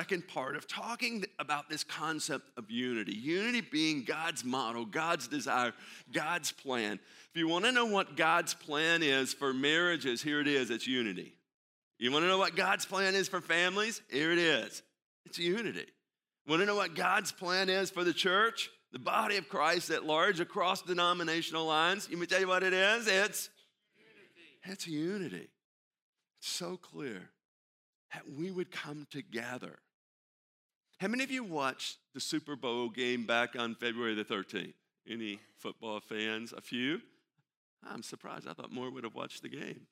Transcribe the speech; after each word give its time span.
second 0.00 0.26
part 0.26 0.56
of 0.56 0.66
talking 0.66 1.22
about 1.38 1.68
this 1.68 1.84
concept 1.84 2.48
of 2.56 2.70
unity. 2.70 3.12
Unity 3.12 3.60
being 3.60 4.02
God's 4.02 4.42
model, 4.42 4.86
God's 4.86 5.28
desire, 5.28 5.74
God's 6.10 6.52
plan. 6.52 6.98
If 7.34 7.38
you 7.38 7.46
want 7.46 7.66
to 7.66 7.72
know 7.72 7.84
what 7.84 8.16
God's 8.16 8.54
plan 8.54 9.02
is 9.02 9.34
for 9.34 9.52
marriages, 9.52 10.22
here 10.22 10.40
it 10.40 10.46
is 10.46 10.70
it's 10.70 10.86
unity. 10.86 11.34
You 11.98 12.10
want 12.10 12.22
to 12.22 12.28
know 12.28 12.38
what 12.38 12.56
God's 12.56 12.86
plan 12.86 13.14
is 13.14 13.28
for 13.28 13.42
families? 13.42 14.00
Here 14.10 14.32
it 14.32 14.38
is 14.38 14.82
it's 15.26 15.38
unity. 15.38 15.84
Want 16.48 16.62
to 16.62 16.66
know 16.66 16.76
what 16.76 16.94
God's 16.94 17.30
plan 17.30 17.68
is 17.68 17.90
for 17.90 18.02
the 18.02 18.14
church, 18.14 18.70
the 18.92 18.98
body 18.98 19.36
of 19.36 19.50
Christ 19.50 19.90
at 19.90 20.06
large, 20.06 20.40
across 20.40 20.80
denominational 20.80 21.66
lines? 21.66 22.08
Let 22.08 22.18
me 22.18 22.24
tell 22.24 22.40
you 22.40 22.48
what 22.48 22.62
it 22.62 22.72
is 22.72 23.06
it's 23.06 23.50
unity. 23.98 24.72
It's 24.72 24.86
unity. 24.86 25.50
It's 26.38 26.48
so 26.48 26.78
clear 26.78 27.28
that 28.14 28.22
we 28.34 28.50
would 28.50 28.70
come 28.70 29.06
together. 29.10 29.78
How 31.00 31.08
many 31.08 31.24
of 31.24 31.30
you 31.30 31.42
watched 31.42 31.96
the 32.12 32.20
Super 32.20 32.56
Bowl 32.56 32.90
game 32.90 33.24
back 33.24 33.56
on 33.58 33.74
February 33.74 34.14
the 34.14 34.22
13th? 34.22 34.74
Any 35.08 35.40
football 35.56 35.98
fans? 35.98 36.52
A 36.54 36.60
few? 36.60 37.00
I'm 37.90 38.02
surprised. 38.02 38.46
I 38.46 38.52
thought 38.52 38.70
more 38.70 38.90
would 38.90 39.04
have 39.04 39.14
watched 39.14 39.40
the 39.40 39.48
game. 39.48 39.86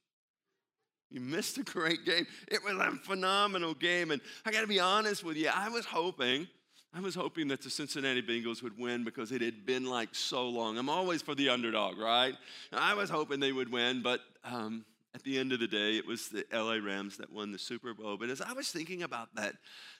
You 1.10 1.20
missed 1.20 1.56
a 1.56 1.62
great 1.62 2.04
game. 2.04 2.26
It 2.48 2.62
was 2.62 2.74
a 2.74 2.90
phenomenal 2.98 3.72
game. 3.72 4.10
And 4.10 4.20
I 4.44 4.50
got 4.50 4.60
to 4.60 4.66
be 4.66 4.80
honest 4.80 5.24
with 5.24 5.38
you, 5.38 5.48
I 5.48 5.70
was 5.70 5.86
hoping, 5.86 6.46
I 6.92 7.00
was 7.00 7.14
hoping 7.14 7.48
that 7.48 7.62
the 7.62 7.70
Cincinnati 7.70 8.20
Bengals 8.20 8.62
would 8.62 8.78
win 8.78 9.02
because 9.02 9.32
it 9.32 9.40
had 9.40 9.64
been 9.64 9.86
like 9.86 10.14
so 10.14 10.46
long. 10.46 10.76
I'm 10.76 10.90
always 10.90 11.22
for 11.22 11.34
the 11.34 11.48
underdog, 11.48 11.96
right? 11.96 12.34
I 12.70 12.92
was 12.92 13.08
hoping 13.08 13.40
they 13.40 13.52
would 13.52 13.72
win, 13.72 14.02
but 14.02 14.20
um, 14.44 14.84
at 15.14 15.22
the 15.22 15.38
end 15.38 15.54
of 15.54 15.60
the 15.60 15.68
day, 15.68 15.96
it 15.96 16.06
was 16.06 16.28
the 16.28 16.44
LA 16.52 16.86
Rams 16.86 17.16
that 17.16 17.32
won 17.32 17.50
the 17.50 17.58
Super 17.58 17.94
Bowl. 17.94 18.18
But 18.18 18.28
as 18.28 18.42
I 18.42 18.52
was 18.52 18.68
thinking 18.68 19.02
about 19.04 19.34
that, 19.36 19.54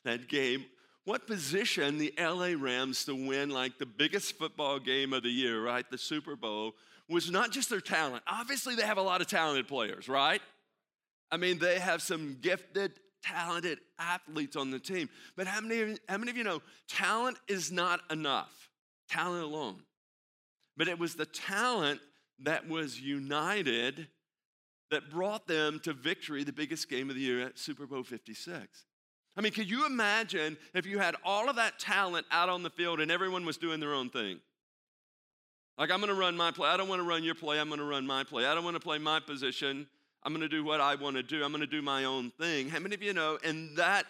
that 0.05 0.29
game, 0.29 0.67
what 1.09 1.27
position 1.27 1.97
the 1.97 2.13
LA 2.19 2.51
Rams 2.55 3.07
to 3.07 3.15
win 3.15 3.49
like 3.49 3.79
the 3.79 3.87
biggest 3.87 4.37
football 4.37 4.79
game 4.79 5.15
of 5.15 5.23
the 5.23 5.31
year, 5.31 5.63
right? 5.63 5.91
The 5.91 5.97
Super 5.97 6.37
Bowl, 6.37 6.75
was 7.09 7.31
not 7.31 7.51
just 7.51 7.71
their 7.71 7.81
talent. 7.81 8.23
Obviously, 8.27 8.75
they 8.75 8.83
have 8.83 8.99
a 8.99 9.03
lot 9.03 9.23
of 9.23 9.27
talented 9.27 9.67
players, 9.67 10.07
right? 10.07 10.43
I 11.31 11.39
mean, 11.39 11.59
they 11.59 11.79
have 11.79 12.03
some 12.03 12.37
gifted, 12.43 12.93
talented 13.23 13.79
athletes 13.99 14.55
on 14.55 14.71
the 14.71 14.79
team. 14.79 15.09
But 15.35 15.47
how 15.47 15.63
many, 15.63 15.97
how 16.11 16.19
many 16.19 16.31
of 16.31 16.37
you 16.37 16.45
know 16.45 16.61
talent 16.89 17.39
is 17.49 17.73
not 17.73 18.01
enough? 18.11 18.69
Talent 19.09 19.45
alone. 19.45 19.81
But 20.77 20.89
it 20.89 20.99
was 20.99 21.15
the 21.15 21.25
talent 21.25 22.01
that 22.41 22.69
was 22.69 23.01
united 23.01 24.09
that 24.91 25.11
brought 25.11 25.47
them 25.47 25.81
to 25.85 25.95
victory, 25.95 26.45
the 26.45 26.53
biggest 26.53 26.91
game 26.91 27.09
of 27.09 27.17
the 27.17 27.23
year 27.23 27.41
at 27.47 27.59
Super 27.59 27.87
Bowl 27.87 28.03
56. 28.03 28.85
I 29.39 29.41
mean, 29.41 29.53
could 29.53 29.71
you 29.71 29.87
imagine 29.87 30.57
if 30.75 30.85
you 30.85 30.99
had 30.99 31.15
all 31.23 31.49
of 31.49 31.55
that 31.57 31.79
talent 31.79 32.27
out 32.33 32.49
on 32.49 32.65
the 32.65 32.71
field 32.71 32.99
and 32.99 33.09
everyone 33.09 33.47
was 33.47 33.57
doing 33.57 33.79
their 33.79 33.95
own 33.95 34.11
thing? 34.11 34.41
Like, 35.79 35.93
I'm 35.93 36.01
gonna 36.01 36.13
run 36.15 36.37
my 36.37 36.51
play. 36.51 36.69
I 36.69 36.77
don't 36.77 36.89
wanna 36.89 37.05
run 37.05 37.23
your 37.23 37.37
play. 37.37 37.61
I'm 37.61 37.71
gonna 37.71 37.85
run 37.85 38.05
my 38.05 38.25
play. 38.25 38.47
I 38.47 38.55
don't 38.57 38.65
wanna 38.65 38.81
play 38.81 38.99
my 38.99 39.21
position. 39.21 39.87
I'm 40.25 40.33
gonna 40.33 40.49
do 40.49 40.65
what 40.65 40.81
I 40.81 40.97
wanna 40.97 41.23
do. 41.23 41.45
I'm 41.45 41.53
gonna 41.53 41.69
do 41.69 41.81
my 41.81 42.03
own 42.03 42.33
thing. 42.33 42.69
How 42.69 42.81
many 42.81 42.97
of 42.97 43.03
you 43.03 43.13
know 43.13 43.39
in 43.45 43.77
that 43.77 44.07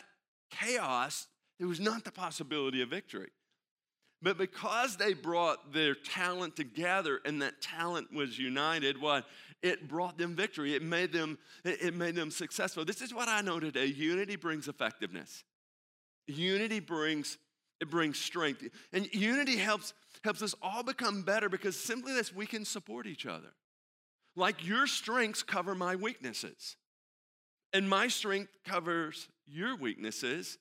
chaos, 0.51 1.27
there 1.59 1.69
was 1.69 1.79
not 1.79 2.05
the 2.05 2.13
possibility 2.13 2.81
of 2.81 2.89
victory? 2.89 3.29
But 4.23 4.39
because 4.39 4.97
they 4.97 5.13
brought 5.13 5.75
their 5.75 5.95
talent 5.95 6.57
together 6.57 7.21
and 7.27 7.43
that 7.43 7.61
talent 7.61 8.15
was 8.15 8.39
united, 8.39 8.99
what? 8.99 9.27
It 9.63 9.89
brought 9.89 10.19
them 10.19 10.37
victory. 10.37 10.75
It 10.75 10.83
made 10.83 11.13
them, 11.13 11.39
it 11.65 11.95
made 11.95 12.15
them 12.15 12.31
successful. 12.31 12.85
This 12.85 13.03
is 13.03 13.13
what 13.13 13.29
I 13.29 13.41
know 13.41 13.59
today. 13.59 13.87
Unity 13.87 14.37
brings 14.37 14.69
effectiveness. 14.69 15.45
Unity 16.27 16.81
brings, 16.81 17.39
it 17.81 17.91
brings 17.91 18.19
strength. 18.19 18.63
And 18.93 19.13
unity 19.13 19.57
helps, 19.57 19.95
helps 20.23 20.43
us 20.43 20.55
all 20.63 20.83
become 20.83 21.23
better 21.23 21.49
because 21.49 21.79
simply 21.79 22.13
this, 22.13 22.35
we 22.35 22.47
can 22.47 22.65
support 22.65 23.07
each 23.07 23.27
other. 23.27 23.53
Like 24.37 24.65
your 24.67 24.87
strengths 24.87 25.43
cover 25.43 25.75
my 25.75 25.97
weaknesses. 25.97 26.77
And 27.73 27.89
my 27.89 28.09
strength 28.09 28.51
covers 28.65 29.29
your 29.47 29.77
weaknesses 29.77 30.59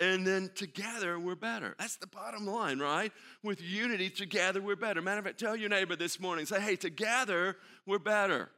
and 0.00 0.26
then 0.26 0.50
together 0.54 1.18
we're 1.18 1.34
better. 1.34 1.76
That's 1.78 1.96
the 1.96 2.06
bottom 2.06 2.46
line, 2.46 2.78
right? 2.78 3.12
With 3.42 3.60
unity, 3.60 4.08
together 4.08 4.62
we're 4.62 4.76
better. 4.76 5.02
Matter 5.02 5.18
of 5.18 5.24
fact, 5.26 5.38
tell 5.38 5.54
your 5.54 5.68
neighbor 5.68 5.94
this 5.94 6.18
morning, 6.18 6.46
say, 6.46 6.60
hey, 6.60 6.76
together 6.76 7.56
we're 7.86 7.98
better. 7.98 8.50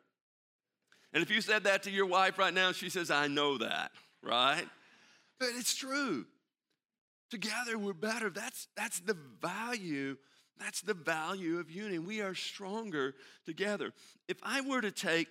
And 1.12 1.22
if 1.22 1.30
you 1.30 1.40
said 1.40 1.64
that 1.64 1.82
to 1.82 1.90
your 1.90 2.06
wife 2.06 2.38
right 2.38 2.54
now, 2.54 2.72
she 2.72 2.88
says, 2.88 3.10
I 3.10 3.26
know 3.26 3.58
that, 3.58 3.90
right? 4.22 4.66
But 5.38 5.50
it's 5.58 5.74
true. 5.74 6.26
Together 7.30 7.76
we're 7.76 7.92
better. 7.92 8.30
That's, 8.30 8.68
that's 8.76 9.00
the 9.00 9.16
value. 9.40 10.16
That's 10.58 10.80
the 10.80 10.94
value 10.94 11.58
of 11.58 11.70
unity. 11.70 11.98
We 11.98 12.20
are 12.20 12.34
stronger 12.34 13.14
together. 13.44 13.92
If 14.28 14.36
I 14.44 14.60
were 14.60 14.80
to 14.80 14.92
take 14.92 15.26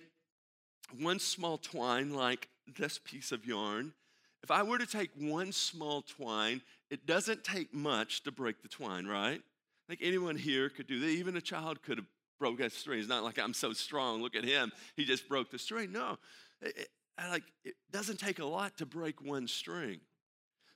one 1.00 1.18
small 1.18 1.56
twine 1.56 2.12
like 2.12 2.48
this 2.76 2.98
piece 2.98 3.32
of 3.32 3.46
yarn 3.46 3.94
if 4.42 4.50
I 4.50 4.62
were 4.62 4.78
to 4.78 4.86
take 4.86 5.10
one 5.18 5.52
small 5.52 6.02
twine, 6.02 6.62
it 6.90 7.06
doesn't 7.06 7.44
take 7.44 7.72
much 7.72 8.24
to 8.24 8.32
break 8.32 8.62
the 8.62 8.68
twine, 8.68 9.06
right? 9.06 9.40
Like 9.88 10.00
anyone 10.02 10.36
here 10.36 10.68
could 10.68 10.86
do 10.86 11.00
that. 11.00 11.08
Even 11.08 11.36
a 11.36 11.40
child 11.40 11.82
could 11.82 11.98
have 11.98 12.06
broke 12.40 12.58
that 12.58 12.72
string. 12.72 12.98
It's 12.98 13.08
not 13.08 13.22
like 13.22 13.38
I'm 13.38 13.54
so 13.54 13.72
strong. 13.72 14.20
Look 14.20 14.34
at 14.34 14.44
him. 14.44 14.72
He 14.96 15.04
just 15.04 15.28
broke 15.28 15.50
the 15.50 15.58
string. 15.58 15.92
No, 15.92 16.18
it, 16.60 16.76
it, 16.76 16.88
like 17.30 17.44
it 17.64 17.74
doesn't 17.92 18.18
take 18.18 18.40
a 18.40 18.44
lot 18.44 18.76
to 18.78 18.86
break 18.86 19.22
one 19.24 19.46
string. 19.46 20.00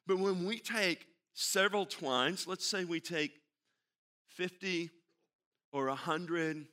But 0.07 0.19
when 0.19 0.45
we 0.47 0.59
take 0.59 1.07
several 1.35 1.85
twines, 1.85 2.47
let's 2.47 2.65
say 2.65 2.85
we 2.85 3.01
take 3.01 3.33
50 4.29 4.91
or 5.73 5.87
100 5.89 6.67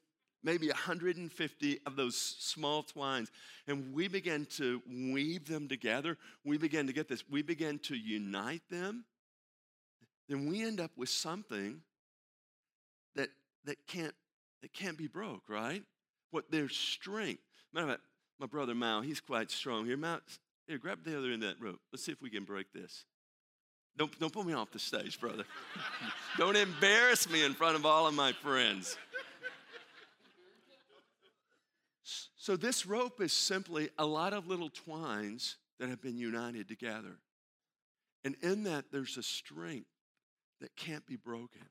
maybe 0.43 0.67
150 0.67 1.79
of 1.85 1.95
those 1.95 2.15
small 2.39 2.83
twines, 2.83 3.31
and 3.67 3.93
we 3.93 4.07
begin 4.07 4.45
to 4.57 4.81
weave 4.87 5.47
them 5.47 5.67
together, 5.67 6.17
we 6.43 6.57
begin 6.57 6.87
to 6.87 6.93
get 6.93 7.07
this, 7.07 7.23
we 7.29 7.41
begin 7.41 7.79
to 7.79 7.95
unite 7.95 8.61
them, 8.69 9.05
then 10.27 10.47
we 10.47 10.63
end 10.63 10.79
up 10.79 10.91
with 10.97 11.09
something 11.09 11.81
that, 13.15 13.29
that, 13.65 13.77
can't, 13.87 14.15
that 14.61 14.73
can't 14.73 14.97
be 14.97 15.07
broke, 15.07 15.47
right? 15.47 15.83
What 16.31 16.51
their 16.51 16.69
strength. 16.69 17.43
Matter 17.73 17.87
of 17.87 17.93
fact, 17.93 18.03
my 18.39 18.47
brother 18.47 18.75
Mao, 18.75 19.01
he's 19.01 19.21
quite 19.21 19.51
strong. 19.51 19.85
Here, 19.85 19.97
Mao, 19.97 20.19
here, 20.67 20.77
grab 20.77 21.03
the 21.03 21.17
other 21.17 21.31
end 21.31 21.43
of 21.43 21.49
that 21.49 21.63
rope. 21.63 21.79
Let's 21.91 22.03
see 22.03 22.11
if 22.11 22.21
we 22.21 22.29
can 22.29 22.43
break 22.43 22.71
this. 22.73 23.05
Don't, 23.95 24.17
don't 24.19 24.33
put 24.33 24.45
me 24.45 24.53
off 24.53 24.71
the 24.71 24.79
stage, 24.79 25.19
brother. 25.19 25.43
don't 26.37 26.55
embarrass 26.55 27.29
me 27.29 27.43
in 27.45 27.53
front 27.53 27.75
of 27.75 27.85
all 27.85 28.07
of 28.07 28.13
my 28.15 28.31
friends. 28.31 28.97
So, 32.43 32.57
this 32.57 32.85
rope 32.85 33.21
is 33.21 33.31
simply 33.31 33.89
a 33.97 34.05
lot 34.05 34.33
of 34.33 34.47
little 34.47 34.69
twines 34.69 35.55
that 35.79 35.87
have 35.87 36.01
been 36.01 36.17
united 36.17 36.67
together. 36.67 37.15
And 38.25 38.35
in 38.41 38.63
that, 38.63 38.91
there's 38.91 39.15
a 39.15 39.23
strength 39.23 39.87
that 40.59 40.75
can't 40.75 41.07
be 41.07 41.15
broken. 41.15 41.61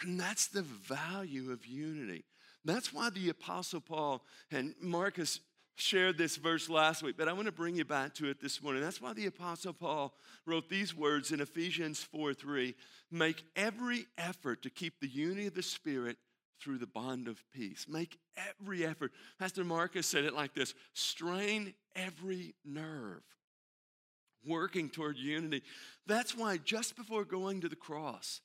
And 0.00 0.18
that's 0.18 0.46
the 0.46 0.62
value 0.62 1.52
of 1.52 1.66
unity. 1.66 2.24
That's 2.64 2.90
why 2.90 3.10
the 3.10 3.28
Apostle 3.28 3.82
Paul 3.82 4.22
and 4.50 4.74
Marcus 4.80 5.40
shared 5.74 6.16
this 6.16 6.36
verse 6.36 6.70
last 6.70 7.02
week, 7.02 7.16
but 7.18 7.28
I 7.28 7.34
want 7.34 7.44
to 7.44 7.52
bring 7.52 7.76
you 7.76 7.84
back 7.84 8.14
to 8.14 8.30
it 8.30 8.40
this 8.40 8.62
morning. 8.62 8.80
That's 8.80 9.02
why 9.02 9.12
the 9.12 9.26
Apostle 9.26 9.74
Paul 9.74 10.14
wrote 10.46 10.70
these 10.70 10.96
words 10.96 11.32
in 11.32 11.42
Ephesians 11.42 12.02
4 12.02 12.32
3 12.32 12.74
Make 13.10 13.44
every 13.56 14.06
effort 14.16 14.62
to 14.62 14.70
keep 14.70 15.00
the 15.00 15.08
unity 15.08 15.48
of 15.48 15.54
the 15.54 15.62
Spirit 15.62 16.16
through 16.64 16.78
the 16.78 16.86
bond 16.86 17.28
of 17.28 17.44
peace. 17.52 17.86
Make 17.88 18.18
every 18.58 18.86
effort. 18.86 19.12
Pastor 19.38 19.64
Marcus 19.64 20.06
said 20.06 20.24
it 20.24 20.32
like 20.32 20.54
this 20.54 20.74
strain 20.94 21.74
every 21.94 22.54
nerve, 22.64 23.22
working 24.46 24.88
toward 24.88 25.18
unity. 25.18 25.62
That's 26.06 26.34
why 26.34 26.56
just 26.56 26.96
before 26.96 27.24
going 27.24 27.60
to 27.60 27.68
the 27.68 27.76
cross, 27.76 28.40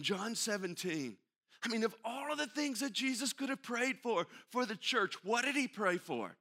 John 0.00 0.34
17, 0.34 1.16
I 1.62 1.68
mean, 1.68 1.84
of 1.84 1.94
all 2.02 2.32
of 2.32 2.38
the 2.38 2.46
things 2.46 2.80
that 2.80 2.92
Jesus 2.92 3.34
could 3.34 3.50
have 3.50 3.62
prayed 3.62 3.98
for, 4.02 4.26
for 4.50 4.64
the 4.64 4.76
church, 4.76 5.16
what 5.22 5.44
did 5.44 5.54
he 5.54 5.68
pray 5.68 5.98
for? 5.98 6.34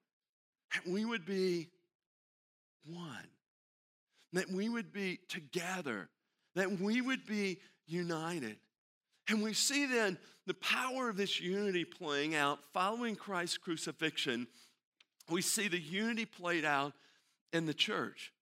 That 0.73 0.87
we 0.87 1.03
would 1.03 1.25
be 1.25 1.67
one, 2.85 3.27
that 4.31 4.49
we 4.49 4.69
would 4.69 4.93
be 4.93 5.19
together, 5.27 6.09
that 6.55 6.79
we 6.79 7.01
would 7.01 7.25
be 7.25 7.59
united. 7.85 8.55
And 9.29 9.41
we 9.41 9.53
see 9.53 9.85
then 9.85 10.17
the 10.45 10.53
power 10.53 11.09
of 11.09 11.17
this 11.17 11.39
unity 11.39 11.85
playing 11.85 12.35
out 12.35 12.59
following 12.73 13.15
Christ's 13.15 13.57
crucifixion. 13.57 14.47
We 15.29 15.41
see 15.41 15.67
the 15.67 15.79
unity 15.79 16.25
played 16.25 16.65
out 16.65 16.93
in 17.53 17.65
the 17.65 17.73
church. 17.73 18.33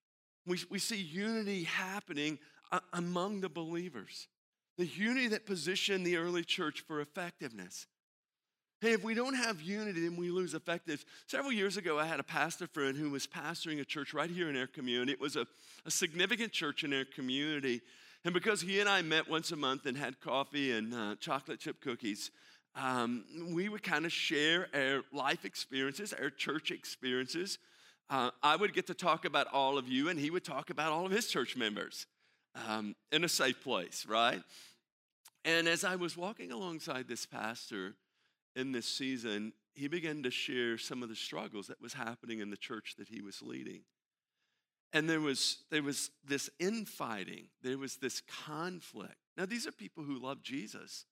We, 0.48 0.60
we 0.70 0.80
see 0.80 0.98
unity 0.98 1.64
happening 1.64 2.40
uh, 2.72 2.80
among 2.94 3.42
the 3.42 3.50
believers, 3.50 4.28
the 4.78 4.88
unity 4.88 5.28
that 5.30 5.46
positioned 5.46 6.06
the 6.06 6.18
early 6.18 6.44
church 6.44 6.82
for 6.82 7.02
effectiveness. 7.02 7.86
Hey, 8.80 8.94
if 8.94 9.04
we 9.04 9.14
don't 9.14 9.36
have 9.36 9.62
unity, 9.62 10.02
then 10.02 10.16
we 10.16 10.32
lose 10.32 10.56
effectiveness. 10.56 11.06
Several 11.28 11.52
years 11.52 11.78
ago, 11.78 12.00
I 12.00 12.06
had 12.06 12.20
a 12.20 12.24
pastor 12.24 12.66
friend 12.66 12.98
who 12.98 13.12
was 13.12 13.28
pastoring 13.28 13.80
a 13.80 13.86
church 13.86 14.12
right 14.12 14.30
here 14.30 14.50
in 14.50 14.58
our 14.58 14.66
community. 14.66 15.12
It 15.12 15.22
was 15.22 15.36
a, 15.36 15.46
a 15.86 15.92
significant 15.92 16.52
church 16.52 16.84
in 16.84 16.92
our 16.92 17.06
community. 17.06 17.82
And 18.24 18.34
because 18.34 18.62
he 18.62 18.80
and 18.80 18.88
I 18.88 19.02
met 19.02 19.30
once 19.30 19.52
a 19.52 19.56
month 19.56 19.86
and 19.86 19.98
had 19.98 20.20
coffee 20.20 20.72
and 20.72 20.94
uh, 20.94 21.16
chocolate 21.20 21.60
chip 21.60 21.82
cookies, 21.82 22.30
um, 22.76 23.26
we 23.50 23.68
would 23.68 23.84
kind 23.84 24.06
of 24.06 24.12
share 24.12 24.68
our 24.74 25.02
life 25.12 25.44
experiences, 25.44 26.14
our 26.14 26.30
church 26.30 26.72
experiences. 26.72 27.58
Uh, 28.10 28.30
I 28.44 28.56
would 28.56 28.74
get 28.74 28.88
to 28.88 28.94
talk 28.94 29.26
about 29.26 29.48
all 29.52 29.78
of 29.78 29.88
you, 29.88 30.10
and 30.10 30.20
he 30.20 30.30
would 30.30 30.44
talk 30.44 30.70
about 30.70 30.92
all 30.92 31.06
of 31.06 31.12
his 31.12 31.28
church 31.28 31.58
members 31.58 32.06
um, 32.68 32.96
in 33.12 33.24
a 33.24 33.30
safe 33.30 33.62
place, 33.64 34.06
right? 34.08 34.42
And 35.44 35.68
as 35.68 35.84
I 35.84 35.96
was 35.96 36.16
walking 36.16 36.52
alongside 36.52 37.08
this 37.08 37.26
pastor 37.26 37.96
in 38.56 38.72
this 38.72 38.86
season, 38.86 39.54
he 39.74 39.88
began 39.88 40.24
to 40.24 40.32
share 40.32 40.78
some 40.78 41.02
of 41.02 41.10
the 41.10 41.16
struggles 41.16 41.68
that 41.68 41.82
was 41.82 41.94
happening 41.94 42.40
in 42.40 42.50
the 42.50 42.58
church 42.58 42.96
that 42.98 43.08
he 43.08 43.22
was 43.22 43.42
leading. 43.42 43.82
And 44.94 45.10
there 45.10 45.22
was, 45.22 45.58
there 45.70 45.84
was 45.84 46.10
this 46.26 46.50
infighting, 46.60 47.48
there 47.64 47.78
was 47.78 47.96
this 47.98 48.22
conflict. 48.46 49.16
Now, 49.38 49.46
these 49.46 49.66
are 49.66 49.72
people 49.72 50.04
who 50.04 50.20
love 50.20 50.44
Jesus, 50.44 51.06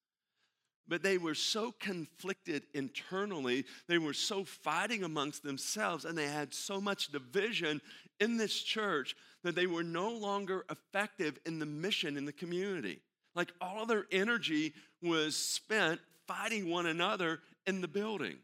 but 0.88 1.04
they 1.04 1.18
were 1.18 1.36
so 1.36 1.74
conflicted 1.80 2.64
internally, 2.74 3.64
they 3.88 3.98
were 3.98 4.14
so 4.14 4.44
fighting 4.44 5.04
amongst 5.04 5.44
themselves, 5.44 6.04
and 6.04 6.18
they 6.18 6.28
had 6.28 6.54
so 6.54 6.82
much 6.82 7.12
division 7.12 7.80
in 8.20 8.38
this 8.38 8.60
church 8.62 9.16
that 9.44 9.56
they 9.56 9.68
were 9.68 9.84
no 9.84 10.12
longer 10.12 10.66
effective 10.70 11.40
in 11.46 11.60
the 11.60 11.66
mission 11.66 12.18
in 12.18 12.26
the 12.26 12.34
community. 12.34 13.00
Like 13.36 13.54
all 13.62 13.86
their 13.86 14.06
energy 14.12 14.74
was 15.02 15.38
spent 15.38 16.02
fighting 16.28 16.70
one 16.70 16.86
another 16.86 17.40
in 17.66 17.82
the 17.82 17.88
building. 17.88 18.38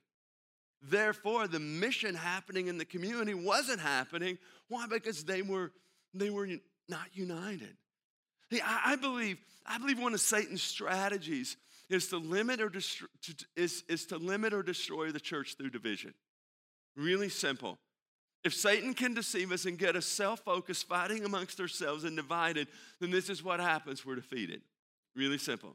Therefore, 0.82 1.48
the 1.48 1.60
mission 1.60 2.14
happening 2.16 2.68
in 2.68 2.78
the 2.78 2.86
community 2.86 3.34
wasn't 3.34 3.80
happening. 3.80 4.38
Why? 4.70 4.88
Because 4.88 5.24
they 5.24 5.42
were, 5.42 5.72
they 6.14 6.30
were 6.30 6.48
not 6.88 7.08
united. 7.14 7.76
I, 8.54 8.82
I 8.86 8.96
believe, 8.96 9.38
I 9.66 9.78
believe 9.78 10.00
one 10.00 10.14
of 10.14 10.22
Satan's 10.22 10.64
strategies 10.64 11.58
is 11.90 12.08
to 12.08 12.18
limit 12.18 12.62
or 12.62 12.70
destroy, 12.70 13.08
is, 13.56 13.84
is 13.88 14.06
to 14.08 14.18
limit 14.18 14.54
or 14.54 14.64
destroy 14.64 15.12
the 15.12 15.20
church 15.20 15.56
through 15.58 15.70
division. 15.70 16.14
Really 16.96 17.30
simple. 17.30 17.78
If 18.44 18.54
Satan 18.54 18.94
can 18.94 19.14
deceive 19.14 19.52
us 19.52 19.66
and 19.66 19.78
get 19.78 19.96
us 19.96 20.06
self 20.06 20.40
focused, 20.42 20.88
fighting 20.88 21.26
amongst 21.26 21.60
ourselves 21.60 22.04
and 22.04 22.16
divided, 22.16 22.68
then 23.00 23.12
this 23.12 23.30
is 23.30 23.44
what 23.44 23.60
happens 23.60 24.06
we're 24.06 24.16
defeated. 24.16 24.62
Really 25.16 25.38
simple. 25.40 25.70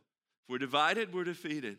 If 0.45 0.51
we're 0.51 0.59
divided, 0.59 1.13
we're 1.13 1.25
defeated. 1.25 1.79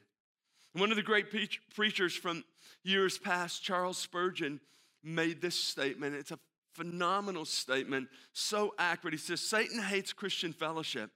One 0.74 0.92
of 0.92 0.98
the 0.98 1.04
great 1.04 1.28
preachers 1.74 2.14
from 2.14 2.44
years 2.84 3.18
past, 3.18 3.64
Charles 3.64 3.98
Spurgeon, 3.98 4.60
made 5.04 5.42
this 5.42 5.56
statement. 5.56 6.16
It's 6.16 6.32
a 6.32 6.40
phenomenal 6.74 7.46
statement, 7.46 8.08
so 8.34 8.74
accurate. 8.78 9.14
He 9.14 9.20
says 9.20 9.42
Satan 9.42 9.82
hates 9.82 10.14
Christian 10.14 10.54
fellowship. 10.54 11.12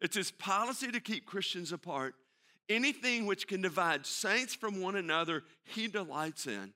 It's 0.00 0.16
his 0.16 0.30
policy 0.30 0.90
to 0.90 1.00
keep 1.00 1.26
Christians 1.26 1.72
apart. 1.72 2.14
Anything 2.68 3.26
which 3.26 3.46
can 3.46 3.60
divide 3.60 4.06
saints 4.06 4.54
from 4.54 4.80
one 4.80 4.96
another, 4.96 5.42
he 5.64 5.86
delights 5.86 6.46
in. 6.46 6.72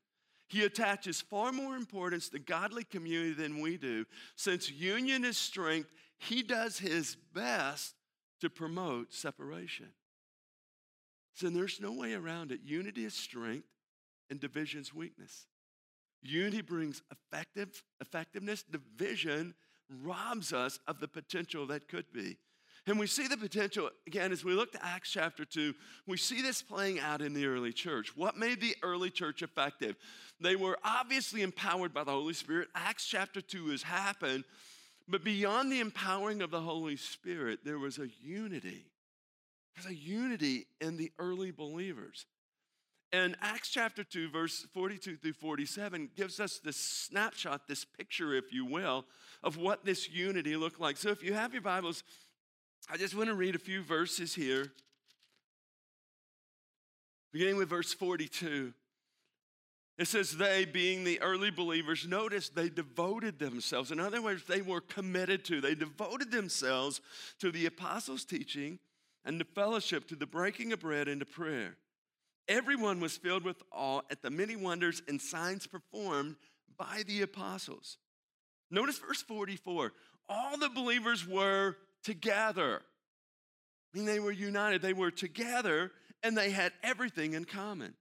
He 0.48 0.64
attaches 0.64 1.20
far 1.20 1.52
more 1.52 1.76
importance 1.76 2.28
to 2.30 2.38
godly 2.38 2.84
community 2.84 3.34
than 3.34 3.60
we 3.60 3.76
do. 3.76 4.06
Since 4.36 4.70
union 4.70 5.24
is 5.24 5.36
strength, 5.36 5.90
he 6.18 6.42
does 6.42 6.78
his 6.78 7.16
best 7.34 7.94
to 8.40 8.48
promote 8.48 9.12
separation. 9.12 9.88
So 11.34 11.48
there's 11.50 11.80
no 11.80 11.92
way 11.92 12.14
around 12.14 12.50
it. 12.50 12.60
Unity 12.64 13.04
is 13.04 13.14
strength 13.14 13.68
and 14.30 14.40
division's 14.40 14.94
weakness. 14.94 15.46
Unity 16.22 16.62
brings 16.62 17.02
effective, 17.10 17.82
effectiveness, 18.00 18.62
division 18.62 19.54
robs 20.02 20.52
us 20.52 20.78
of 20.86 21.00
the 21.00 21.08
potential 21.08 21.66
that 21.66 21.88
could 21.88 22.12
be. 22.12 22.36
And 22.86 22.98
we 22.98 23.06
see 23.06 23.28
the 23.28 23.36
potential, 23.36 23.90
again, 24.06 24.32
as 24.32 24.44
we 24.44 24.54
look 24.54 24.72
to 24.72 24.84
Acts 24.84 25.10
chapter 25.10 25.44
2, 25.44 25.74
we 26.06 26.16
see 26.16 26.40
this 26.40 26.62
playing 26.62 27.00
out 27.00 27.20
in 27.20 27.34
the 27.34 27.46
early 27.46 27.72
church. 27.72 28.16
What 28.16 28.38
made 28.38 28.60
the 28.60 28.74
early 28.82 29.10
church 29.10 29.42
effective? 29.42 29.96
They 30.40 30.56
were 30.56 30.78
obviously 30.82 31.42
empowered 31.42 31.92
by 31.92 32.04
the 32.04 32.12
Holy 32.12 32.32
Spirit. 32.32 32.68
Acts 32.74 33.06
chapter 33.06 33.42
2 33.42 33.70
has 33.70 33.82
happened, 33.82 34.44
but 35.06 35.22
beyond 35.22 35.70
the 35.70 35.80
empowering 35.80 36.40
of 36.40 36.50
the 36.50 36.60
Holy 36.60 36.96
Spirit, 36.96 37.60
there 37.62 37.78
was 37.78 37.98
a 37.98 38.08
unity. 38.22 38.86
There's 39.74 39.94
a 39.94 39.94
unity 39.94 40.66
in 40.80 40.96
the 40.96 41.12
early 41.18 41.50
believers. 41.50 42.24
And 43.12 43.36
Acts 43.40 43.70
chapter 43.70 44.04
2, 44.04 44.28
verse 44.28 44.66
42 44.74 45.16
through 45.16 45.32
47 45.32 46.10
gives 46.14 46.40
us 46.40 46.58
this 46.58 46.76
snapshot, 46.76 47.66
this 47.66 47.84
picture, 47.84 48.34
if 48.34 48.52
you 48.52 48.66
will, 48.66 49.06
of 49.42 49.56
what 49.56 49.84
this 49.84 50.10
unity 50.10 50.56
looked 50.56 50.78
like. 50.78 50.98
So 50.98 51.08
if 51.08 51.22
you 51.22 51.32
have 51.32 51.54
your 51.54 51.62
Bibles, 51.62 52.02
I 52.90 52.98
just 52.98 53.16
want 53.16 53.28
to 53.28 53.34
read 53.34 53.54
a 53.54 53.58
few 53.58 53.82
verses 53.82 54.34
here. 54.34 54.72
Beginning 57.32 57.56
with 57.56 57.70
verse 57.70 57.94
42. 57.94 58.74
It 59.96 60.06
says, 60.06 60.36
they, 60.36 60.64
being 60.64 61.02
the 61.02 61.20
early 61.20 61.50
believers, 61.50 62.06
notice 62.06 62.50
they 62.50 62.68
devoted 62.68 63.38
themselves. 63.38 63.90
In 63.90 63.98
other 63.98 64.22
words, 64.22 64.44
they 64.44 64.60
were 64.60 64.80
committed 64.80 65.44
to, 65.46 65.60
they 65.60 65.74
devoted 65.74 66.30
themselves 66.30 67.00
to 67.40 67.50
the 67.50 67.66
apostles' 67.66 68.24
teaching 68.24 68.78
and 69.24 69.40
the 69.40 69.44
fellowship, 69.44 70.06
to 70.08 70.14
the 70.14 70.26
breaking 70.26 70.72
of 70.72 70.80
bread 70.80 71.08
and 71.08 71.20
to 71.20 71.26
prayer. 71.26 71.76
Everyone 72.48 73.00
was 73.00 73.16
filled 73.16 73.44
with 73.44 73.62
awe 73.70 74.00
at 74.10 74.22
the 74.22 74.30
many 74.30 74.56
wonders 74.56 75.02
and 75.06 75.20
signs 75.20 75.66
performed 75.66 76.36
by 76.78 77.02
the 77.06 77.22
apostles. 77.22 77.98
Notice 78.70 78.98
verse 78.98 79.22
44 79.22 79.92
all 80.30 80.58
the 80.58 80.68
believers 80.68 81.26
were 81.26 81.76
together. 82.02 82.82
I 83.94 83.96
mean, 83.96 84.06
they 84.06 84.20
were 84.20 84.32
united, 84.32 84.82
they 84.82 84.92
were 84.92 85.10
together, 85.10 85.90
and 86.22 86.36
they 86.36 86.50
had 86.50 86.72
everything 86.82 87.32
in 87.32 87.46
common. 87.46 87.94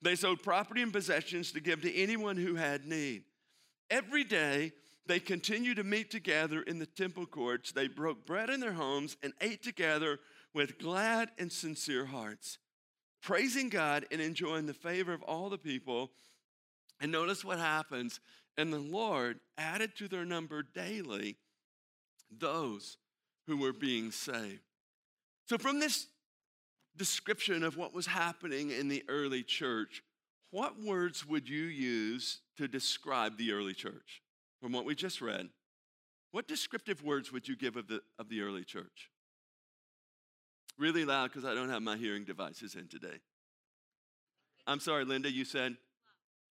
They 0.00 0.16
sold 0.16 0.42
property 0.42 0.82
and 0.82 0.92
possessions 0.92 1.52
to 1.52 1.60
give 1.60 1.82
to 1.82 1.94
anyone 1.94 2.36
who 2.36 2.56
had 2.56 2.84
need. 2.84 3.22
Every 3.90 4.24
day, 4.24 4.72
they 5.06 5.20
continued 5.20 5.76
to 5.76 5.84
meet 5.84 6.10
together 6.10 6.62
in 6.62 6.78
the 6.78 6.86
temple 6.86 7.26
courts. 7.26 7.72
They 7.72 7.88
broke 7.88 8.26
bread 8.26 8.50
in 8.50 8.60
their 8.60 8.72
homes 8.72 9.16
and 9.22 9.32
ate 9.40 9.62
together 9.62 10.18
with 10.54 10.78
glad 10.78 11.30
and 11.38 11.50
sincere 11.50 12.06
hearts, 12.06 12.58
praising 13.22 13.68
God 13.68 14.04
and 14.10 14.20
enjoying 14.20 14.66
the 14.66 14.74
favor 14.74 15.12
of 15.12 15.22
all 15.22 15.48
the 15.48 15.58
people. 15.58 16.10
And 17.00 17.10
notice 17.10 17.44
what 17.44 17.58
happens. 17.58 18.20
And 18.58 18.72
the 18.72 18.78
Lord 18.78 19.40
added 19.56 19.96
to 19.96 20.08
their 20.08 20.24
number 20.24 20.62
daily 20.62 21.36
those 22.30 22.98
who 23.46 23.56
were 23.56 23.72
being 23.72 24.10
saved. 24.10 24.60
So, 25.48 25.58
from 25.58 25.80
this 25.80 26.06
description 26.96 27.62
of 27.62 27.76
what 27.76 27.94
was 27.94 28.06
happening 28.06 28.70
in 28.70 28.88
the 28.88 29.02
early 29.08 29.42
church, 29.42 30.02
what 30.50 30.80
words 30.80 31.26
would 31.26 31.48
you 31.48 31.64
use 31.64 32.40
to 32.58 32.68
describe 32.68 33.38
the 33.38 33.52
early 33.52 33.72
church 33.72 34.22
from 34.60 34.72
what 34.72 34.84
we 34.84 34.94
just 34.94 35.20
read? 35.20 35.48
What 36.30 36.46
descriptive 36.46 37.02
words 37.02 37.32
would 37.32 37.48
you 37.48 37.56
give 37.56 37.76
of 37.76 37.88
the, 37.88 38.02
of 38.18 38.28
the 38.28 38.42
early 38.42 38.64
church? 38.64 39.10
Really 40.78 41.04
loud 41.04 41.30
because 41.30 41.44
I 41.44 41.54
don't 41.54 41.68
have 41.68 41.82
my 41.82 41.96
hearing 41.96 42.24
devices 42.24 42.74
in 42.74 42.88
today. 42.88 43.20
I'm 44.66 44.80
sorry, 44.80 45.04
Linda, 45.04 45.30
you 45.30 45.44
said 45.44 45.76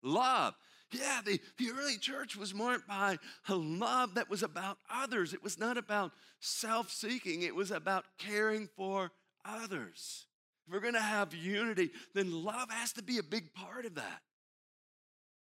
love. 0.02 0.54
Yeah, 0.92 1.20
the, 1.24 1.40
the 1.58 1.70
early 1.76 1.98
church 1.98 2.36
was 2.36 2.54
marked 2.54 2.86
by 2.86 3.18
a 3.48 3.54
love 3.54 4.14
that 4.14 4.30
was 4.30 4.42
about 4.42 4.78
others. 4.90 5.34
It 5.34 5.42
was 5.42 5.58
not 5.58 5.76
about 5.76 6.12
self 6.40 6.90
seeking, 6.90 7.42
it 7.42 7.54
was 7.54 7.70
about 7.70 8.04
caring 8.18 8.68
for 8.76 9.10
others. 9.44 10.26
If 10.66 10.72
we're 10.72 10.80
going 10.80 10.94
to 10.94 11.00
have 11.00 11.34
unity, 11.34 11.90
then 12.14 12.44
love 12.44 12.70
has 12.70 12.92
to 12.94 13.02
be 13.02 13.18
a 13.18 13.22
big 13.22 13.52
part 13.54 13.84
of 13.84 13.96
that. 13.96 14.22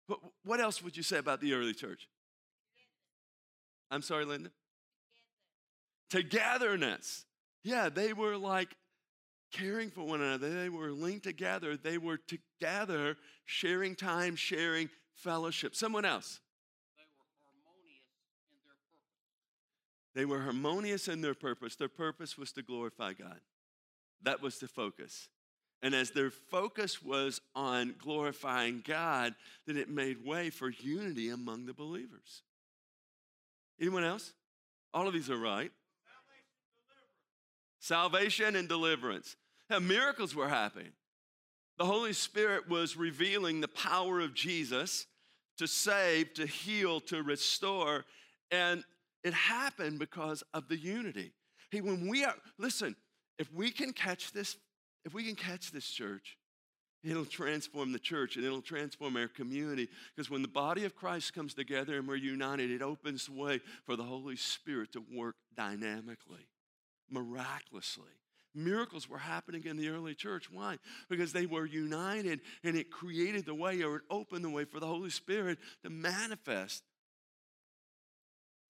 But 0.08 0.20
what 0.44 0.60
else 0.60 0.84
would 0.84 0.98
you 0.98 1.03
say 1.03 1.17
about 1.17 1.41
the 1.41 1.53
early 1.53 1.74
church? 1.74 2.08
I'm 3.89 4.01
sorry, 4.01 4.25
Linda? 4.25 4.51
Togetherness. 6.10 7.25
Yeah, 7.65 7.89
they 7.89 8.13
were 8.13 8.38
like 8.38 8.75
caring 9.51 9.89
for 9.89 10.03
one 10.03 10.22
another. 10.22 10.51
They 10.51 10.69
were 10.69 10.91
linked 10.91 11.24
together. 11.24 11.75
They 11.75 11.98
were 11.98 12.17
together, 12.17 13.17
sharing 13.45 13.95
time, 13.95 14.36
sharing 14.36 14.88
fellowship. 15.15 15.75
Someone 15.75 16.05
else. 16.05 16.39
They 16.95 17.05
were 17.10 17.25
harmonious 17.43 18.13
in 18.51 18.62
their 18.63 18.75
purpose. 18.77 20.13
They 20.13 20.25
were 20.25 20.41
harmonious 20.41 21.07
in 21.07 21.22
their 21.22 21.34
purpose. 21.34 21.75
Their 21.75 21.89
purpose 21.89 22.38
was 22.38 22.51
to 22.51 22.62
glorify 22.62 23.13
God. 23.13 23.39
That 24.22 24.43
was 24.43 24.60
the 24.60 24.67
focus. 24.67 25.27
And 25.81 25.95
as 25.95 26.12
their 26.12 26.29
focus 26.29 27.01
was 27.01 27.41
on 27.55 27.95
glorifying 27.98 28.84
God, 28.86 29.34
then 29.65 29.77
it 29.77 29.89
made 29.89 30.24
way 30.24 30.51
for 30.51 30.69
unity 30.69 31.29
among 31.29 31.65
the 31.65 31.74
believers. 31.74 32.43
Anyone 33.81 34.03
else? 34.03 34.34
All 34.93 35.07
of 35.07 35.15
these 35.15 35.31
are 35.31 35.38
right. 35.38 35.72
Salvation 37.86 38.56
and 38.56 38.68
deliverance. 38.68 39.36
Now, 39.70 39.77
miracles 39.77 40.34
were 40.34 40.50
happening. 40.50 40.94
The 41.77 41.86
Holy 41.86 42.13
Spirit 42.13 42.68
was 42.68 42.98
revealing 42.98 43.62
the 43.62 43.68
power 43.68 44.22
of 44.22 44.34
Jesus 44.34 45.06
to 45.60 45.68
save, 45.68 46.34
to 46.34 46.48
heal, 46.48 47.00
to 47.01 47.22
restore. 47.22 48.06
And 48.50 48.84
it 49.24 49.36
happened 49.36 50.00
because 50.00 50.44
of 50.51 50.68
the 50.68 50.77
unity. 50.77 51.32
Hey, 51.70 51.82
when 51.82 52.10
we 52.10 52.25
are, 52.25 52.34
listen, 52.58 52.96
if 53.38 53.54
we 53.54 53.70
can 53.70 53.94
catch 53.94 54.32
this, 54.32 54.58
if 55.04 55.13
we 55.13 55.24
can 55.24 55.36
catch 55.36 55.72
this 55.72 55.86
church, 55.88 56.39
it'll 57.04 57.24
transform 57.24 57.92
the 57.92 58.00
church 58.00 58.36
and 58.36 58.44
it'll 58.44 58.63
transform 58.63 59.15
our 59.15 59.27
community. 59.27 59.89
Because 60.15 60.32
when 60.32 60.42
the 60.42 60.48
body 60.48 60.86
of 60.86 60.96
Christ 60.96 61.36
comes 61.36 61.54
together 61.54 62.00
and 62.00 62.08
we're 62.08 62.15
united, 62.15 62.72
it 62.72 62.82
opens 62.82 63.27
the 63.27 63.34
way 63.34 63.60
for 63.86 63.96
the 63.96 64.01
Holy 64.01 64.38
Spirit 64.38 64.92
to 64.94 65.04
work 65.15 65.36
dynamically, 65.56 66.48
miraculously. 67.09 68.12
Miracles 68.53 69.09
were 69.09 69.17
happening 69.17 69.65
in 69.65 69.75
the 69.75 69.89
early 69.89 70.15
church. 70.15 70.50
Why? 70.50 70.77
Because 71.09 71.33
they 71.33 71.45
were 71.45 71.65
united 71.65 72.39
and 72.63 72.77
it 72.77 72.89
created 72.89 73.45
the 73.45 73.53
way 73.53 73.83
or 73.83 73.97
it 73.97 74.03
opened 74.09 74.45
the 74.45 74.50
way 74.50 74.63
for 74.63 74.79
the 74.79 74.88
Holy 74.88 75.09
Spirit 75.09 75.57
to 75.83 75.89
manifest 75.89 76.83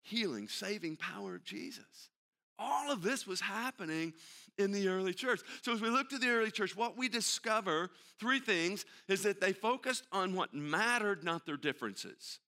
healing, 0.02 0.48
saving 0.48 0.96
power 0.96 1.36
of 1.36 1.44
Jesus. 1.44 2.10
All 2.58 2.92
of 2.92 3.02
this 3.02 3.28
was 3.28 3.42
happening 3.42 4.14
in 4.58 4.72
the 4.72 4.88
early 4.88 5.14
church. 5.14 5.42
So, 5.62 5.74
as 5.74 5.82
we 5.82 5.90
look 5.90 6.10
to 6.10 6.18
the 6.18 6.30
early 6.30 6.52
church, 6.52 6.76
what 6.76 6.98
we 6.98 7.10
discover 7.10 7.92
three 8.20 8.40
things 8.40 8.86
is 9.08 9.24
that 9.24 9.42
they 9.42 9.52
focused 9.52 10.06
on 10.12 10.34
what 10.34 10.54
mattered, 10.54 11.24
not 11.24 11.46
their 11.46 11.58
differences. 11.58 12.40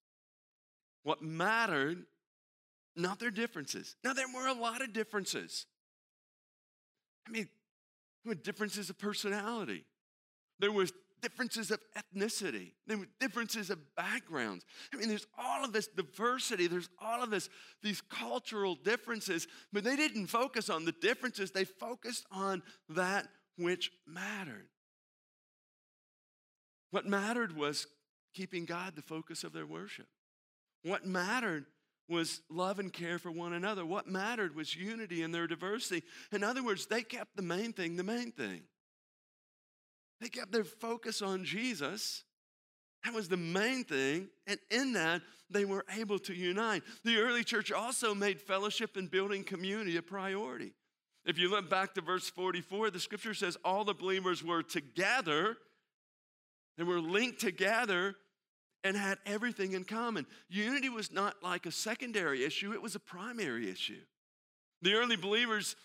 What 1.03 1.21
mattered, 1.21 2.05
not 2.95 3.19
their 3.19 3.31
differences. 3.31 3.95
Now, 4.03 4.13
there 4.13 4.27
were 4.33 4.47
a 4.47 4.53
lot 4.53 4.81
of 4.81 4.93
differences. 4.93 5.65
I 7.27 7.31
mean, 7.31 7.47
there 8.23 8.31
were 8.31 8.35
differences 8.35 8.89
of 8.89 8.97
personality. 8.97 9.83
There 10.59 10.71
was 10.71 10.91
differences 11.21 11.71
of 11.71 11.79
ethnicity. 11.97 12.73
There 12.85 12.97
were 12.97 13.07
differences 13.19 13.69
of 13.69 13.79
backgrounds. 13.95 14.65
I 14.93 14.97
mean, 14.97 15.09
there's 15.09 15.27
all 15.37 15.65
of 15.65 15.73
this 15.73 15.87
diversity. 15.87 16.67
There's 16.67 16.89
all 17.01 17.23
of 17.23 17.29
this, 17.29 17.49
these 17.81 18.01
cultural 18.01 18.75
differences. 18.75 19.47
But 19.73 19.83
they 19.83 19.95
didn't 19.95 20.27
focus 20.27 20.69
on 20.69 20.85
the 20.85 20.91
differences. 20.93 21.51
They 21.51 21.65
focused 21.65 22.25
on 22.31 22.63
that 22.89 23.27
which 23.57 23.91
mattered. 24.05 24.67
What 26.91 27.05
mattered 27.05 27.55
was 27.55 27.87
keeping 28.33 28.65
God 28.65 28.95
the 28.95 29.01
focus 29.01 29.43
of 29.43 29.53
their 29.53 29.65
worship. 29.65 30.07
What 30.83 31.05
mattered 31.05 31.65
was 32.09 32.41
love 32.49 32.79
and 32.79 32.91
care 32.91 33.19
for 33.19 33.31
one 33.31 33.53
another. 33.53 33.85
What 33.85 34.07
mattered 34.07 34.55
was 34.55 34.75
unity 34.75 35.23
in 35.23 35.31
their 35.31 35.47
diversity. 35.47 36.05
In 36.31 36.43
other 36.43 36.63
words, 36.63 36.85
they 36.85 37.01
kept 37.03 37.35
the 37.35 37.41
main 37.41 37.73
thing 37.73 37.95
the 37.95 38.03
main 38.03 38.31
thing. 38.31 38.61
They 40.21 40.29
kept 40.29 40.51
their 40.51 40.63
focus 40.63 41.21
on 41.21 41.43
Jesus. 41.43 42.23
That 43.03 43.13
was 43.13 43.29
the 43.29 43.37
main 43.37 43.83
thing. 43.83 44.29
And 44.47 44.59
in 44.71 44.93
that, 44.93 45.21
they 45.49 45.65
were 45.65 45.85
able 45.97 46.19
to 46.19 46.33
unite. 46.33 46.83
The 47.03 47.17
early 47.17 47.43
church 47.43 47.71
also 47.71 48.15
made 48.15 48.41
fellowship 48.41 48.97
and 48.97 49.09
building 49.09 49.43
community 49.43 49.97
a 49.97 50.01
priority. 50.01 50.73
If 51.25 51.37
you 51.37 51.49
look 51.49 51.69
back 51.69 51.93
to 51.95 52.01
verse 52.01 52.29
44, 52.29 52.89
the 52.89 52.99
scripture 52.99 53.33
says 53.33 53.57
all 53.63 53.83
the 53.83 53.93
believers 53.93 54.43
were 54.43 54.63
together, 54.63 55.57
they 56.77 56.83
were 56.83 56.99
linked 56.99 57.39
together 57.39 58.15
and 58.87 58.97
had 58.97 59.17
everything 59.25 59.73
in 59.73 59.83
common. 59.83 60.25
Unity 60.49 60.89
was 60.89 61.11
not 61.11 61.35
like 61.43 61.65
a 61.65 61.71
secondary 61.71 62.43
issue, 62.43 62.73
it 62.73 62.81
was 62.81 62.95
a 62.95 62.99
primary 62.99 63.69
issue. 63.69 64.01
The 64.81 64.93
early 64.93 65.15
believers 65.15 65.75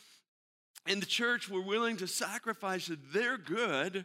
in 0.86 1.00
the 1.00 1.06
church 1.06 1.48
were 1.48 1.62
willing 1.62 1.96
to 1.98 2.06
sacrifice 2.06 2.90
their 3.12 3.36
good 3.36 4.04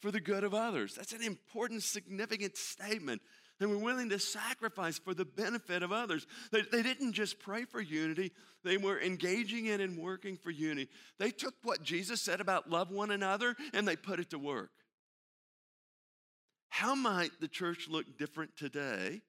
for 0.00 0.10
the 0.10 0.20
good 0.20 0.44
of 0.44 0.54
others. 0.54 0.94
That's 0.94 1.12
an 1.12 1.22
important, 1.22 1.82
significant 1.82 2.56
statement. 2.56 3.22
They 3.58 3.66
were 3.66 3.78
willing 3.78 4.10
to 4.10 4.18
sacrifice 4.18 4.98
for 4.98 5.14
the 5.14 5.24
benefit 5.24 5.82
of 5.82 5.92
others. 5.92 6.26
They, 6.52 6.62
they 6.62 6.82
didn't 6.82 7.12
just 7.12 7.38
pray 7.38 7.64
for 7.64 7.80
unity, 7.80 8.32
they 8.64 8.76
were 8.76 9.00
engaging 9.00 9.66
in 9.66 9.80
and 9.80 9.96
working 9.96 10.36
for 10.36 10.50
unity. 10.50 10.90
They 11.18 11.30
took 11.30 11.54
what 11.62 11.82
Jesus 11.82 12.20
said 12.20 12.40
about 12.40 12.68
love 12.68 12.90
one 12.90 13.12
another 13.12 13.54
and 13.72 13.86
they 13.86 13.96
put 13.96 14.18
it 14.18 14.30
to 14.30 14.38
work. 14.38 14.70
How 16.76 16.94
might 16.94 17.30
the 17.40 17.48
church 17.48 17.88
look 17.88 18.18
different 18.18 18.54
today? 18.54 19.22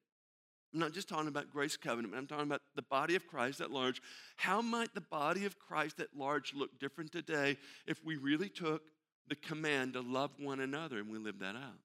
I'm 0.73 0.79
not 0.81 0.91
just 0.91 1.07
talking 1.07 1.29
about 1.29 1.49
Grace 1.49 1.77
Covenant, 1.77 2.11
but 2.11 2.17
I'm 2.17 2.27
talking 2.27 2.43
about 2.43 2.59
the 2.75 2.81
body 2.81 3.15
of 3.15 3.25
Christ 3.25 3.61
at 3.61 3.71
large. 3.71 4.01
How 4.35 4.61
might 4.61 4.93
the 4.93 4.99
body 4.99 5.45
of 5.45 5.57
Christ 5.57 6.01
at 6.01 6.09
large 6.13 6.53
look 6.53 6.77
different 6.77 7.13
today 7.13 7.55
if 7.85 8.03
we 8.03 8.17
really 8.17 8.49
took 8.49 8.81
the 9.29 9.35
command 9.37 9.93
to 9.93 10.01
love 10.01 10.31
one 10.37 10.59
another 10.59 10.97
and 10.97 11.09
we 11.09 11.19
lived 11.19 11.39
that 11.39 11.55
out? 11.55 11.79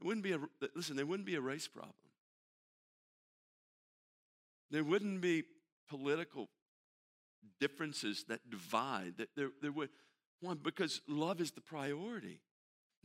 It 0.00 0.06
wouldn't 0.06 0.22
be 0.22 0.30
a, 0.30 0.38
listen, 0.76 0.94
there 0.94 1.04
wouldn't 1.04 1.26
be 1.26 1.34
a 1.34 1.40
race 1.40 1.66
problem. 1.66 1.94
There 4.70 4.84
wouldn't 4.84 5.20
be 5.20 5.42
political 5.90 6.48
differences 7.58 8.26
that 8.28 8.48
divide. 8.48 9.14
That 9.16 9.30
there, 9.34 9.48
there 9.60 9.72
would, 9.72 9.88
one, 10.40 10.60
because 10.62 11.00
love 11.08 11.40
is 11.40 11.50
the 11.50 11.62
priority. 11.62 12.38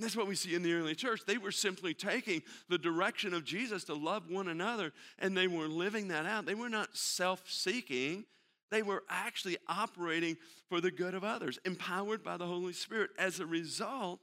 That's 0.03 0.17
what 0.17 0.27
we 0.27 0.35
see 0.35 0.53
in 0.53 0.63
the 0.63 0.73
early 0.73 0.95
church. 0.95 1.21
They 1.25 1.37
were 1.37 1.51
simply 1.51 1.93
taking 1.93 2.43
the 2.67 2.77
direction 2.77 3.33
of 3.33 3.45
Jesus 3.45 3.85
to 3.85 3.93
love 3.93 4.29
one 4.29 4.49
another, 4.49 4.91
and 5.17 5.35
they 5.35 5.47
were 5.47 5.67
living 5.67 6.09
that 6.09 6.25
out. 6.25 6.45
They 6.45 6.55
were 6.55 6.67
not 6.67 6.97
self 6.97 7.49
seeking, 7.49 8.25
they 8.69 8.81
were 8.81 9.03
actually 9.09 9.55
operating 9.69 10.35
for 10.67 10.81
the 10.81 10.91
good 10.91 11.13
of 11.13 11.23
others, 11.23 11.57
empowered 11.63 12.21
by 12.21 12.35
the 12.35 12.45
Holy 12.45 12.73
Spirit. 12.73 13.11
As 13.17 13.39
a 13.39 13.45
result, 13.45 14.19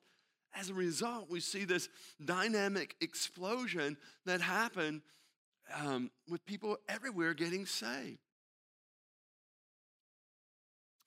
as 0.55 0.69
a 0.69 0.75
result, 0.75 1.31
we 1.31 1.41
see 1.41 1.65
this 1.65 1.89
dynamic 2.23 2.95
explosion 3.01 3.97
that 4.27 4.43
happened 4.43 5.01
um, 5.83 6.11
with 6.29 6.45
people 6.45 6.77
everywhere 6.91 7.33
getting 7.33 7.65
saved. 7.65 8.19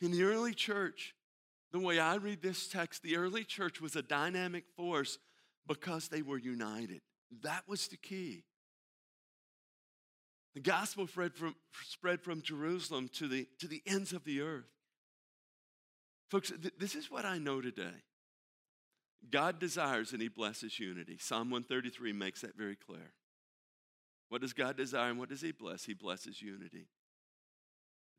In 0.02 0.10
the 0.10 0.24
early 0.24 0.56
church, 0.56 1.14
the 1.74 1.80
way 1.80 2.00
I 2.00 2.16
read 2.16 2.42
this 2.44 2.68
text, 2.68 3.02
the 3.02 3.18
early 3.18 3.44
church 3.44 3.82
was 3.82 3.96
a 3.96 4.04
dynamic 4.04 4.66
force 4.78 5.18
because 5.68 6.08
they 6.08 6.22
were 6.22 6.38
united. 6.38 7.02
That 7.42 7.64
was 7.68 7.88
the 7.88 7.98
key. 7.98 8.44
The 10.54 10.62
gospel 10.62 11.08
spread 11.08 11.34
from, 11.34 11.56
spread 11.84 12.22
from 12.22 12.44
Jerusalem 12.44 13.10
to 13.16 13.28
the, 13.28 13.48
to 13.60 13.68
the 13.68 13.82
ends 13.88 14.14
of 14.14 14.24
the 14.24 14.42
earth. 14.42 14.70
Folks, 16.30 16.50
th- 16.50 16.76
this 16.80 16.94
is 16.94 17.10
what 17.10 17.26
I 17.26 17.40
know 17.40 17.60
today. 17.60 18.04
God 19.32 19.58
desires 19.58 20.14
and 20.14 20.22
He 20.22 20.28
blesses 20.28 20.80
unity. 20.80 21.18
Psalm 21.20 21.50
133 21.50 22.14
makes 22.14 22.42
that 22.42 22.56
very 22.56 22.76
clear. 22.76 23.14
What 24.30 24.42
does 24.42 24.54
God 24.54 24.78
desire 24.78 25.10
and 25.10 25.18
what 25.18 25.30
does 25.30 25.42
He 25.42 25.52
bless? 25.52 25.86
He 25.86 25.96
blesses 25.96 26.40
unity. 26.40 26.88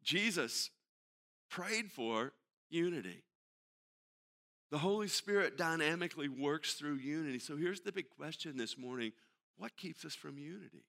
Jesus 0.02 0.70
prayed 1.48 1.92
for 1.92 2.32
unity. 2.68 3.22
The 4.74 4.80
Holy 4.80 5.06
Spirit 5.06 5.56
dynamically 5.56 6.28
works 6.28 6.74
through 6.74 6.96
unity. 6.96 7.38
So 7.38 7.56
here's 7.56 7.82
the 7.82 7.92
big 7.92 8.10
question 8.10 8.56
this 8.56 8.76
morning 8.76 9.12
what 9.56 9.76
keeps 9.76 10.04
us 10.04 10.16
from 10.16 10.36
unity? 10.36 10.82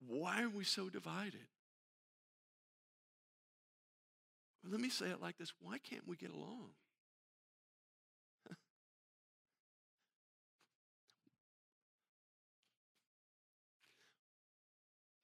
Why 0.00 0.40
are 0.44 0.48
we 0.48 0.64
so 0.64 0.88
divided? 0.88 1.46
Let 4.66 4.80
me 4.80 4.88
say 4.88 5.10
it 5.10 5.20
like 5.20 5.36
this 5.36 5.52
why 5.60 5.76
can't 5.76 6.08
we 6.08 6.16
get 6.16 6.30
along? 6.30 6.70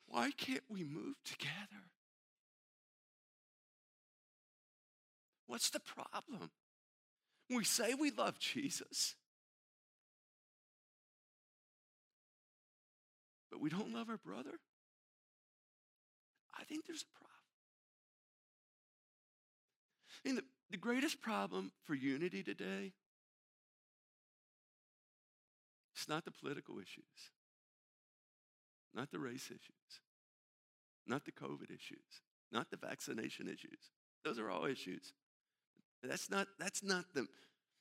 why 0.08 0.30
can't 0.36 0.64
we 0.68 0.84
move 0.84 1.14
together? 1.24 1.93
What's 5.46 5.70
the 5.70 5.80
problem? 5.80 6.50
We 7.50 7.64
say 7.64 7.94
we 7.94 8.10
love 8.10 8.38
Jesus, 8.38 9.14
but 13.50 13.60
we 13.60 13.68
don't 13.68 13.92
love 13.92 14.08
our 14.08 14.16
brother. 14.16 14.58
I 16.58 16.64
think 16.64 16.86
there's 16.86 17.02
a 17.02 17.18
problem. 17.18 17.30
And 20.24 20.38
the, 20.38 20.44
the 20.70 20.78
greatest 20.78 21.20
problem 21.20 21.72
for 21.84 21.94
unity 21.94 22.42
today 22.42 22.92
it's 25.94 26.08
not 26.08 26.24
the 26.24 26.32
political 26.32 26.78
issues, 26.78 27.30
not 28.92 29.10
the 29.10 29.18
race 29.18 29.46
issues, 29.46 30.00
not 31.06 31.24
the 31.24 31.32
COVID 31.32 31.70
issues, 31.70 32.22
not 32.50 32.70
the 32.70 32.76
vaccination 32.76 33.46
issues. 33.46 33.90
Those 34.24 34.38
are 34.38 34.50
all 34.50 34.64
issues. 34.64 35.12
That's 36.08 36.30
not, 36.30 36.46
that's 36.58 36.82
not 36.82 37.04
the 37.14 37.26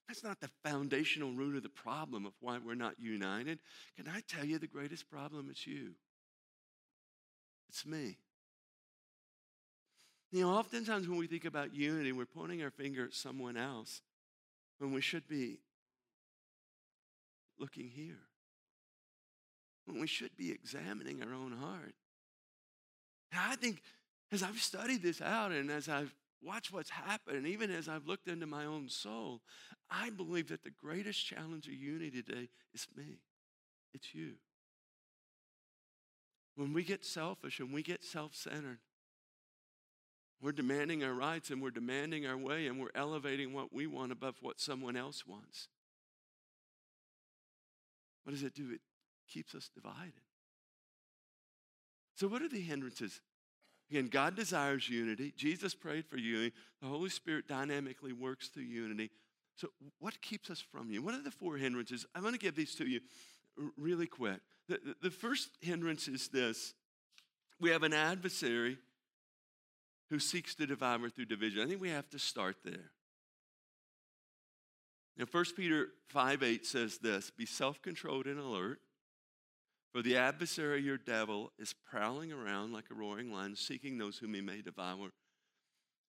that's 0.08 0.24
not 0.24 0.42
the 0.42 0.50
foundational 0.66 1.32
root 1.32 1.56
of 1.56 1.64
the 1.64 1.70
problem 1.70 2.26
of 2.26 2.34
why 2.42 2.60
we're 2.64 2.76
not 2.76 2.96
united. 3.00 3.60
Can 3.96 4.08
I 4.08 4.22
tell 4.28 4.46
you 4.46 4.60
the 4.60 4.68
greatest 4.68 5.10
problem 5.10 5.50
is 5.50 5.66
you? 5.66 5.94
It's 7.70 7.86
me. 7.86 8.18
You 10.32 10.42
know, 10.42 10.50
oftentimes 10.50 11.08
when 11.08 11.18
we 11.18 11.28
think 11.28 11.46
about 11.46 11.74
unity, 11.74 12.12
we're 12.12 12.26
pointing 12.26 12.62
our 12.64 12.72
finger 12.72 13.06
at 13.06 13.14
someone 13.14 13.56
else 13.56 14.02
when 14.80 14.92
we 14.92 15.02
should 15.02 15.28
be 15.28 15.60
looking 17.58 17.88
here. 17.88 18.20
When 19.86 20.02
we 20.02 20.08
should 20.08 20.36
be 20.36 20.52
examining 20.52 21.22
our 21.24 21.34
own 21.34 21.52
heart. 21.52 21.94
And 23.32 23.42
I 23.42 23.56
think 23.56 23.82
as 24.32 24.44
I've 24.44 24.60
studied 24.60 25.02
this 25.02 25.22
out 25.22 25.52
and 25.52 25.70
as 25.70 25.88
I've 25.88 26.14
watched 26.44 26.72
what's 26.72 26.90
happened, 26.90 27.48
even 27.48 27.72
as 27.72 27.88
I've 27.88 28.08
looked 28.08 28.28
into 28.28 28.46
my 28.46 28.66
own 28.66 28.90
soul, 28.90 29.42
I 29.90 30.10
believe 30.10 30.50
that 30.50 30.64
the 30.64 30.72
greatest 30.72 31.26
challenge 31.26 31.68
of 31.68 31.74
unity 31.74 32.22
today 32.24 32.50
is 32.74 32.88
me. 32.96 33.20
It's 33.94 34.14
you. 34.14 34.34
When 36.56 36.74
we 36.74 36.84
get 36.84 37.06
selfish 37.06 37.60
and 37.60 37.74
we 37.74 37.82
get 37.82 38.04
self 38.04 38.36
centered, 38.36 38.80
we're 40.42 40.52
demanding 40.52 41.04
our 41.04 41.14
rights 41.14 41.50
and 41.50 41.62
we're 41.62 41.72
demanding 41.72 42.28
our 42.28 42.38
way 42.38 42.68
and 42.68 42.80
we're 42.80 42.90
elevating 42.94 43.54
what 43.54 43.74
we 43.74 43.88
want 43.88 44.12
above 44.12 44.36
what 44.42 44.60
someone 44.60 44.98
else 44.98 45.26
wants. 45.26 45.70
What 48.24 48.34
does 48.34 48.44
it 48.44 48.54
do? 48.54 48.72
It 48.74 48.82
keeps 49.28 49.56
us 49.56 49.70
divided. 49.74 50.14
So, 52.16 52.28
what 52.28 52.42
are 52.42 52.50
the 52.50 52.62
hindrances? 52.62 53.22
Again, 53.94 54.08
God 54.08 54.36
desires 54.36 54.90
unity. 54.90 55.36
Jesus 55.38 55.76
prayed 55.76 56.08
for 56.08 56.18
unity. 56.18 56.56
The 56.82 56.88
Holy 56.88 57.12
Spirit 57.12 57.48
dynamically 57.48 58.12
works 58.12 58.48
through 58.48 58.64
unity. 58.64 59.12
So, 59.56 59.68
what 60.00 60.20
keeps 60.20 60.50
us 60.50 60.60
from 60.60 60.90
you? 60.90 61.04
What 61.04 61.14
are 61.14 61.22
the 61.22 61.30
four 61.30 61.58
hindrances? 61.58 62.04
I'm 62.16 62.24
going 62.24 62.34
to 62.34 62.40
give 62.40 62.56
these 62.56 62.74
to 62.78 62.88
you 62.90 63.02
really 63.78 64.08
quick. 64.08 64.40
The, 64.68 64.80
the 65.00 65.12
first 65.12 65.50
hindrance 65.62 66.08
is 66.08 66.28
this 66.30 66.74
we 67.60 67.70
have 67.70 67.84
an 67.84 67.94
adversary 67.94 68.80
who 70.10 70.18
seeks 70.18 70.56
to 70.56 70.66
devour 70.66 71.08
through 71.12 71.26
division. 71.26 71.62
I 71.62 71.68
think 71.68 71.80
we 71.80 71.90
have 71.90 72.10
to 72.10 72.20
start 72.20 72.56
there. 72.66 72.90
Now, 75.18 75.26
1 75.32 75.46
Peter 75.56 75.90
5 76.08 76.42
8 76.42 76.66
says 76.66 76.98
this 76.98 77.30
Be 77.30 77.46
self 77.46 77.80
controlled 77.84 78.26
and 78.26 78.40
alert, 78.40 78.80
for 79.94 80.02
the 80.02 80.18
adversary, 80.18 80.82
your 80.82 80.98
devil, 80.98 81.52
is 81.60 81.74
prowling 81.90 82.34
around 82.34 82.74
like 82.74 82.86
a 82.90 82.96
roaring 82.96 83.32
lion, 83.32 83.56
seeking 83.56 83.98
those 84.00 84.18
whom 84.18 84.34
he 84.34 84.42
may 84.42 84.62
devour. 84.62 85.12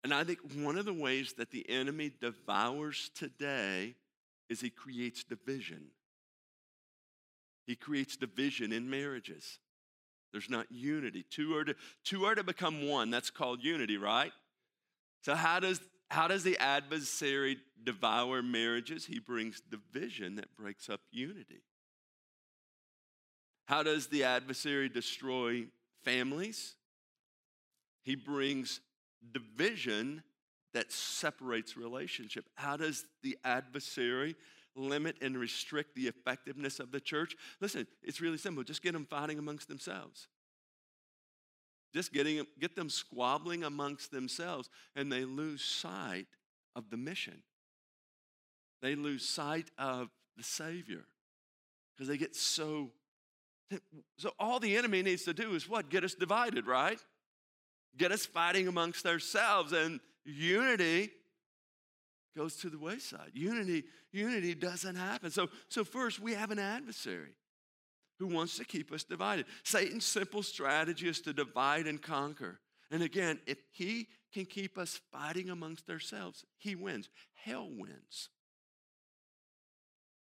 And 0.04 0.12
I 0.12 0.22
think 0.22 0.38
one 0.54 0.76
of 0.76 0.84
the 0.84 0.92
ways 0.92 1.32
that 1.38 1.50
the 1.50 1.68
enemy 1.68 2.12
devours 2.20 3.10
today 3.14 3.94
is 4.50 4.60
he 4.60 4.68
creates 4.68 5.25
division. 5.25 5.87
He 7.66 7.75
creates 7.75 8.16
division 8.16 8.70
in 8.72 8.90
marriages. 8.90 9.58
There's 10.32 10.50
not 10.50 10.66
unity. 10.70 11.25
Two 11.30 11.56
are 11.56 11.64
to, 11.64 11.75
two 12.04 12.25
are 12.25 12.34
to 12.34 12.44
become 12.44 12.87
one. 12.87 13.10
That's 13.10 13.30
called 13.30 13.64
unity, 13.64 13.96
right? 13.96 14.32
So, 15.22 15.34
how 15.34 15.60
does, 15.60 15.80
how 16.10 16.28
does 16.28 16.44
the 16.44 16.58
adversary 16.58 17.58
devour 17.82 18.42
marriages? 18.42 19.06
He 19.06 19.18
brings 19.18 19.60
division 19.60 20.37
that 20.37 20.54
breaks 20.56 20.88
up 20.88 21.00
unity. 21.10 21.62
How 23.71 23.85
does 23.85 24.09
the 24.09 24.25
adversary 24.25 24.89
destroy 24.89 25.67
families? 26.03 26.75
He 28.03 28.17
brings 28.17 28.81
division 29.31 30.25
that 30.75 30.91
separates 30.91 31.77
relationship. 31.77 32.47
How 32.57 32.77
does 32.77 33.05
the 33.23 33.39
adversary 33.45 34.35
limit 34.75 35.19
and 35.23 35.39
restrict 35.39 35.95
the 35.95 36.09
effectiveness 36.09 36.81
of 36.81 36.91
the 36.91 36.99
church? 36.99 37.37
Listen, 37.61 37.87
it's 38.03 38.21
really 38.21 38.39
simple. 38.39 38.65
Just 38.65 38.83
get 38.83 38.93
them 38.93 39.07
fighting 39.07 39.39
amongst 39.39 39.69
themselves. 39.69 40.27
Just 41.95 42.12
getting, 42.12 42.45
get 42.59 42.75
them 42.75 42.91
squabbling 42.91 43.62
amongst 43.62 44.11
themselves, 44.11 44.69
and 44.97 45.12
they 45.12 45.25
lose 45.25 45.62
sight 45.62 46.27
of 46.75 46.91
the 46.91 46.97
mission. 46.97 47.45
They 48.83 48.97
lose 48.97 49.29
sight 49.29 49.71
of 49.79 50.09
the 50.37 50.43
Savior 50.43 51.05
because 51.95 52.09
they 52.09 52.17
get 52.17 52.35
so. 52.35 52.91
So, 54.17 54.33
all 54.39 54.61
the 54.61 54.76
enemy 54.76 55.02
needs 55.02 55.25
to 55.25 55.33
do 55.33 55.54
is 55.54 55.69
what? 55.69 55.91
Get 55.91 56.04
us 56.04 56.15
divided, 56.15 56.67
right? 56.67 56.99
Get 57.97 58.13
us 58.13 58.26
fighting 58.26 58.69
amongst 58.69 59.06
ourselves, 59.06 59.73
and 59.73 60.00
unity 60.25 61.11
goes 62.37 62.56
to 62.56 62.71
the 62.71 62.78
wayside. 62.78 63.30
Unity, 63.35 63.85
unity 64.13 64.54
doesn't 64.54 64.97
happen. 64.97 65.30
So, 65.30 65.49
so 65.69 65.85
first 65.85 66.21
we 66.21 66.35
have 66.35 66.50
an 66.50 66.59
adversary 66.59 67.35
who 68.19 68.28
wants 68.28 68.56
to 68.59 68.65
keep 68.65 68.93
us 68.93 69.04
divided. 69.04 69.47
Satan's 69.65 70.04
simple 70.04 70.43
strategy 70.43 71.09
is 71.09 71.21
to 71.23 71.33
divide 71.33 71.87
and 71.87 72.00
conquer. 72.00 72.61
And 72.91 73.02
again, 73.02 73.41
if 73.47 73.59
he 73.73 74.09
can 74.33 74.47
keep 74.47 74.78
us 74.78 75.00
fighting 75.13 75.50
amongst 75.50 75.89
ourselves, 75.91 76.45
he 76.59 76.75
wins. 76.75 77.09
Hell 77.45 77.69
wins. 77.71 78.28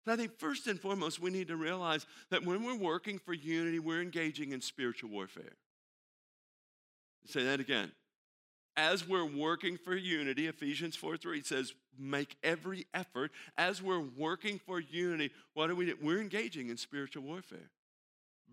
So 0.09 0.13
I 0.13 0.17
think 0.17 0.39
first 0.39 0.65
and 0.65 0.79
foremost, 0.79 1.19
we 1.19 1.29
need 1.29 1.49
to 1.49 1.55
realize 1.55 2.07
that 2.31 2.43
when 2.43 2.63
we're 2.63 2.75
working 2.75 3.19
for 3.19 3.31
unity, 3.31 3.77
we're 3.77 4.01
engaging 4.01 4.53
in 4.53 4.59
spiritual 4.59 5.11
warfare. 5.11 5.53
Say 7.27 7.43
that 7.43 7.59
again 7.59 7.91
as 8.75 9.07
we're 9.07 9.25
working 9.25 9.77
for 9.77 9.95
unity, 9.95 10.47
Ephesians 10.47 10.95
4 10.95 11.17
3 11.17 11.43
says, 11.43 11.73
make 11.97 12.37
every 12.43 12.87
effort. 12.93 13.29
As 13.57 13.83
we're 13.83 14.03
working 14.17 14.59
for 14.65 14.79
unity, 14.79 15.31
what 15.53 15.69
are 15.69 15.75
we 15.75 15.85
doing? 15.85 15.97
We're 16.01 16.21
engaging 16.21 16.69
in 16.69 16.77
spiritual 16.77 17.23
warfare 17.23 17.69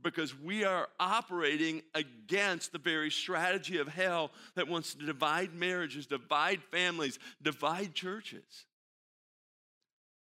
because 0.02 0.38
we 0.38 0.64
are 0.64 0.88
operating 1.00 1.80
against 1.94 2.72
the 2.72 2.78
very 2.78 3.10
strategy 3.10 3.78
of 3.78 3.88
hell 3.88 4.30
that 4.56 4.68
wants 4.68 4.94
to 4.94 5.06
divide 5.06 5.54
marriages, 5.54 6.06
divide 6.06 6.60
families, 6.70 7.18
divide 7.40 7.94
churches. 7.94 8.66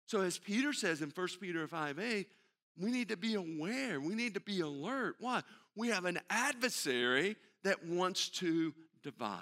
So, 0.07 0.21
as 0.21 0.37
Peter 0.37 0.73
says 0.73 1.01
in 1.01 1.09
1 1.09 1.27
Peter 1.39 1.67
5 1.67 1.99
8, 1.99 2.27
we 2.79 2.91
need 2.91 3.09
to 3.09 3.17
be 3.17 3.35
aware, 3.35 3.99
we 3.99 4.15
need 4.15 4.33
to 4.33 4.39
be 4.39 4.61
alert. 4.61 5.15
Why? 5.19 5.41
We 5.75 5.89
have 5.89 6.05
an 6.05 6.19
adversary 6.29 7.35
that 7.63 7.85
wants 7.85 8.29
to 8.29 8.73
divide. 9.03 9.41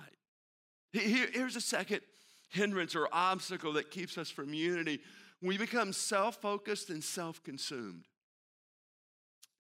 Here, 0.91 1.28
here's 1.32 1.56
a 1.56 1.62
second 1.62 2.01
hindrance 2.49 2.95
or 2.95 3.08
obstacle 3.12 3.73
that 3.73 3.91
keeps 3.91 4.17
us 4.17 4.30
from 4.30 4.54
unity. 4.54 4.99
We 5.41 5.58
become 5.58 5.93
self 5.93 6.38
focused 6.38 6.89
and 6.89 7.04
self 7.04 7.43
consumed. 7.43 8.06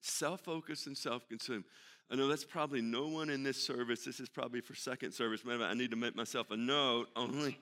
Self 0.01 0.41
focused 0.41 0.87
and 0.87 0.97
self 0.97 1.27
consumed. 1.27 1.65
I 2.11 2.15
know 2.15 2.27
that's 2.27 2.45
probably 2.45 2.81
no 2.81 3.07
one 3.07 3.29
in 3.29 3.43
this 3.43 3.61
service. 3.61 4.05
This 4.05 4.19
is 4.19 4.29
probably 4.29 4.61
for 4.61 4.75
second 4.75 5.11
service. 5.11 5.43
Maybe 5.45 5.63
I 5.63 5.73
need 5.73 5.91
to 5.91 5.97
make 5.97 6.15
myself 6.15 6.51
a 6.51 6.57
note 6.57 7.09
only. 7.15 7.59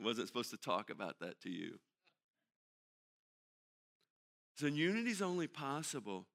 I 0.00 0.04
wasn't 0.04 0.28
supposed 0.28 0.50
to 0.50 0.56
talk 0.56 0.90
about 0.90 1.18
that 1.20 1.40
to 1.42 1.50
you. 1.50 1.78
So, 4.56 4.66
unity 4.66 5.10
is 5.10 5.22
only 5.22 5.46
possible. 5.46 6.26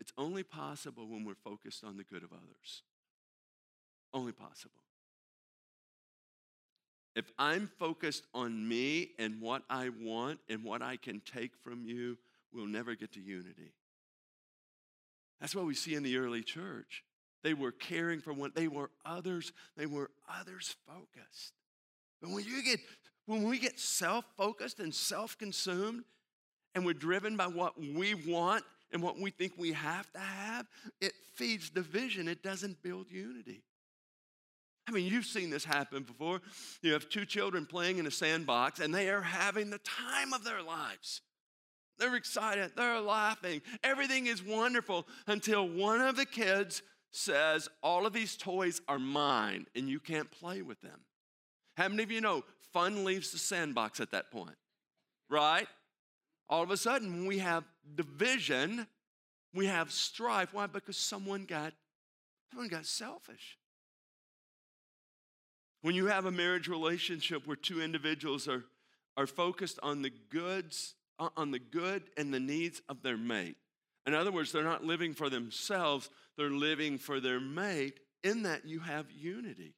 It's 0.00 0.12
only 0.16 0.42
possible 0.42 1.08
when 1.08 1.24
we're 1.24 1.34
focused 1.34 1.84
on 1.84 1.96
the 1.96 2.04
good 2.04 2.22
of 2.22 2.32
others. 2.32 2.82
Only 4.12 4.32
possible. 4.32 4.80
If 7.16 7.32
I'm 7.38 7.68
focused 7.78 8.24
on 8.32 8.68
me 8.68 9.10
and 9.18 9.40
what 9.40 9.62
I 9.68 9.88
want 9.88 10.38
and 10.48 10.62
what 10.62 10.82
I 10.82 10.96
can 10.96 11.20
take 11.20 11.50
from 11.64 11.84
you, 11.84 12.16
we'll 12.52 12.66
never 12.66 12.94
get 12.94 13.12
to 13.14 13.20
unity. 13.20 13.72
That's 15.40 15.54
what 15.54 15.66
we 15.66 15.74
see 15.74 15.94
in 15.94 16.02
the 16.02 16.16
early 16.16 16.42
church. 16.42 17.04
They 17.42 17.54
were 17.54 17.72
caring 17.72 18.20
for 18.20 18.32
one, 18.32 18.52
they 18.54 18.68
were 18.68 18.90
others, 19.04 19.52
they 19.76 19.86
were 19.86 20.10
others 20.28 20.76
focused. 20.86 21.54
But 22.20 22.30
when 22.30 22.44
you 22.44 22.62
get 22.62 22.80
when 23.26 23.42
we 23.42 23.58
get 23.58 23.78
self-focused 23.78 24.80
and 24.80 24.94
self-consumed 24.94 26.04
and 26.74 26.84
we're 26.84 26.94
driven 26.94 27.36
by 27.36 27.46
what 27.46 27.78
we 27.78 28.14
want 28.14 28.64
and 28.92 29.02
what 29.02 29.18
we 29.18 29.30
think 29.30 29.52
we 29.56 29.72
have 29.72 30.10
to 30.12 30.18
have, 30.18 30.66
it 31.00 31.12
feeds 31.34 31.70
division. 31.70 32.28
It 32.28 32.42
doesn't 32.42 32.82
build 32.82 33.10
unity. 33.10 33.62
I 34.88 34.90
mean, 34.90 35.06
you've 35.06 35.26
seen 35.26 35.50
this 35.50 35.64
happen 35.64 36.02
before. 36.02 36.40
You 36.80 36.94
have 36.94 37.10
two 37.10 37.26
children 37.26 37.66
playing 37.66 37.98
in 37.98 38.06
a 38.06 38.10
sandbox, 38.10 38.80
and 38.80 38.94
they 38.94 39.10
are 39.10 39.20
having 39.20 39.68
the 39.68 39.78
time 39.78 40.32
of 40.32 40.44
their 40.44 40.62
lives. 40.62 41.20
They're 41.98 42.14
excited, 42.14 42.72
they're 42.76 43.00
laughing, 43.00 43.60
everything 43.82 44.26
is 44.26 44.42
wonderful 44.42 45.06
until 45.26 45.68
one 45.68 46.00
of 46.00 46.16
the 46.16 46.24
kids 46.24 46.82
says, 47.10 47.68
All 47.82 48.06
of 48.06 48.12
these 48.12 48.36
toys 48.36 48.80
are 48.88 49.00
mine, 49.00 49.66
and 49.74 49.88
you 49.88 49.98
can't 49.98 50.30
play 50.30 50.62
with 50.62 50.80
them. 50.80 51.00
How 51.76 51.88
many 51.88 52.04
of 52.04 52.10
you 52.10 52.20
know 52.20 52.44
fun 52.72 53.04
leaves 53.04 53.32
the 53.32 53.38
sandbox 53.38 54.00
at 54.00 54.12
that 54.12 54.30
point? 54.30 54.56
Right? 55.28 55.66
All 56.48 56.62
of 56.62 56.70
a 56.70 56.76
sudden, 56.76 57.26
we 57.26 57.38
have 57.38 57.64
division, 57.94 58.86
we 59.54 59.66
have 59.66 59.92
strife. 59.92 60.52
Why? 60.52 60.66
Because 60.66 60.96
someone 60.96 61.44
got, 61.44 61.72
someone 62.50 62.68
got 62.68 62.86
selfish. 62.86 63.58
When 65.82 65.94
you 65.94 66.06
have 66.06 66.24
a 66.24 66.30
marriage 66.30 66.68
relationship 66.68 67.46
where 67.46 67.56
two 67.56 67.82
individuals 67.82 68.48
are, 68.48 68.64
are 69.16 69.26
focused 69.26 69.78
on 69.82 70.02
the 70.02 70.12
goods, 70.30 70.94
on 71.36 71.50
the 71.50 71.58
good 71.58 72.04
and 72.16 72.32
the 72.32 72.40
needs 72.40 72.80
of 72.88 73.02
their 73.02 73.16
mate. 73.16 73.56
In 74.06 74.14
other 74.14 74.32
words, 74.32 74.52
they're 74.52 74.64
not 74.64 74.84
living 74.84 75.12
for 75.12 75.28
themselves, 75.28 76.08
they're 76.36 76.50
living 76.50 76.98
for 76.98 77.20
their 77.20 77.40
mate. 77.40 78.00
In 78.24 78.42
that, 78.44 78.66
you 78.66 78.80
have 78.80 79.10
unity. 79.10 79.74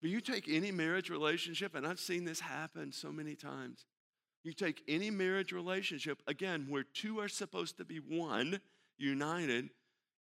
But 0.00 0.10
you 0.10 0.20
take 0.20 0.48
any 0.48 0.72
marriage 0.72 1.10
relationship, 1.10 1.74
and 1.74 1.86
I've 1.86 2.00
seen 2.00 2.24
this 2.24 2.40
happen 2.40 2.90
so 2.90 3.12
many 3.12 3.34
times. 3.34 3.84
You 4.42 4.52
take 4.52 4.82
any 4.88 5.10
marriage 5.10 5.52
relationship, 5.52 6.22
again, 6.26 6.66
where 6.68 6.84
two 6.84 7.20
are 7.20 7.28
supposed 7.28 7.76
to 7.76 7.84
be 7.84 7.96
one, 7.96 8.60
united, 8.96 9.70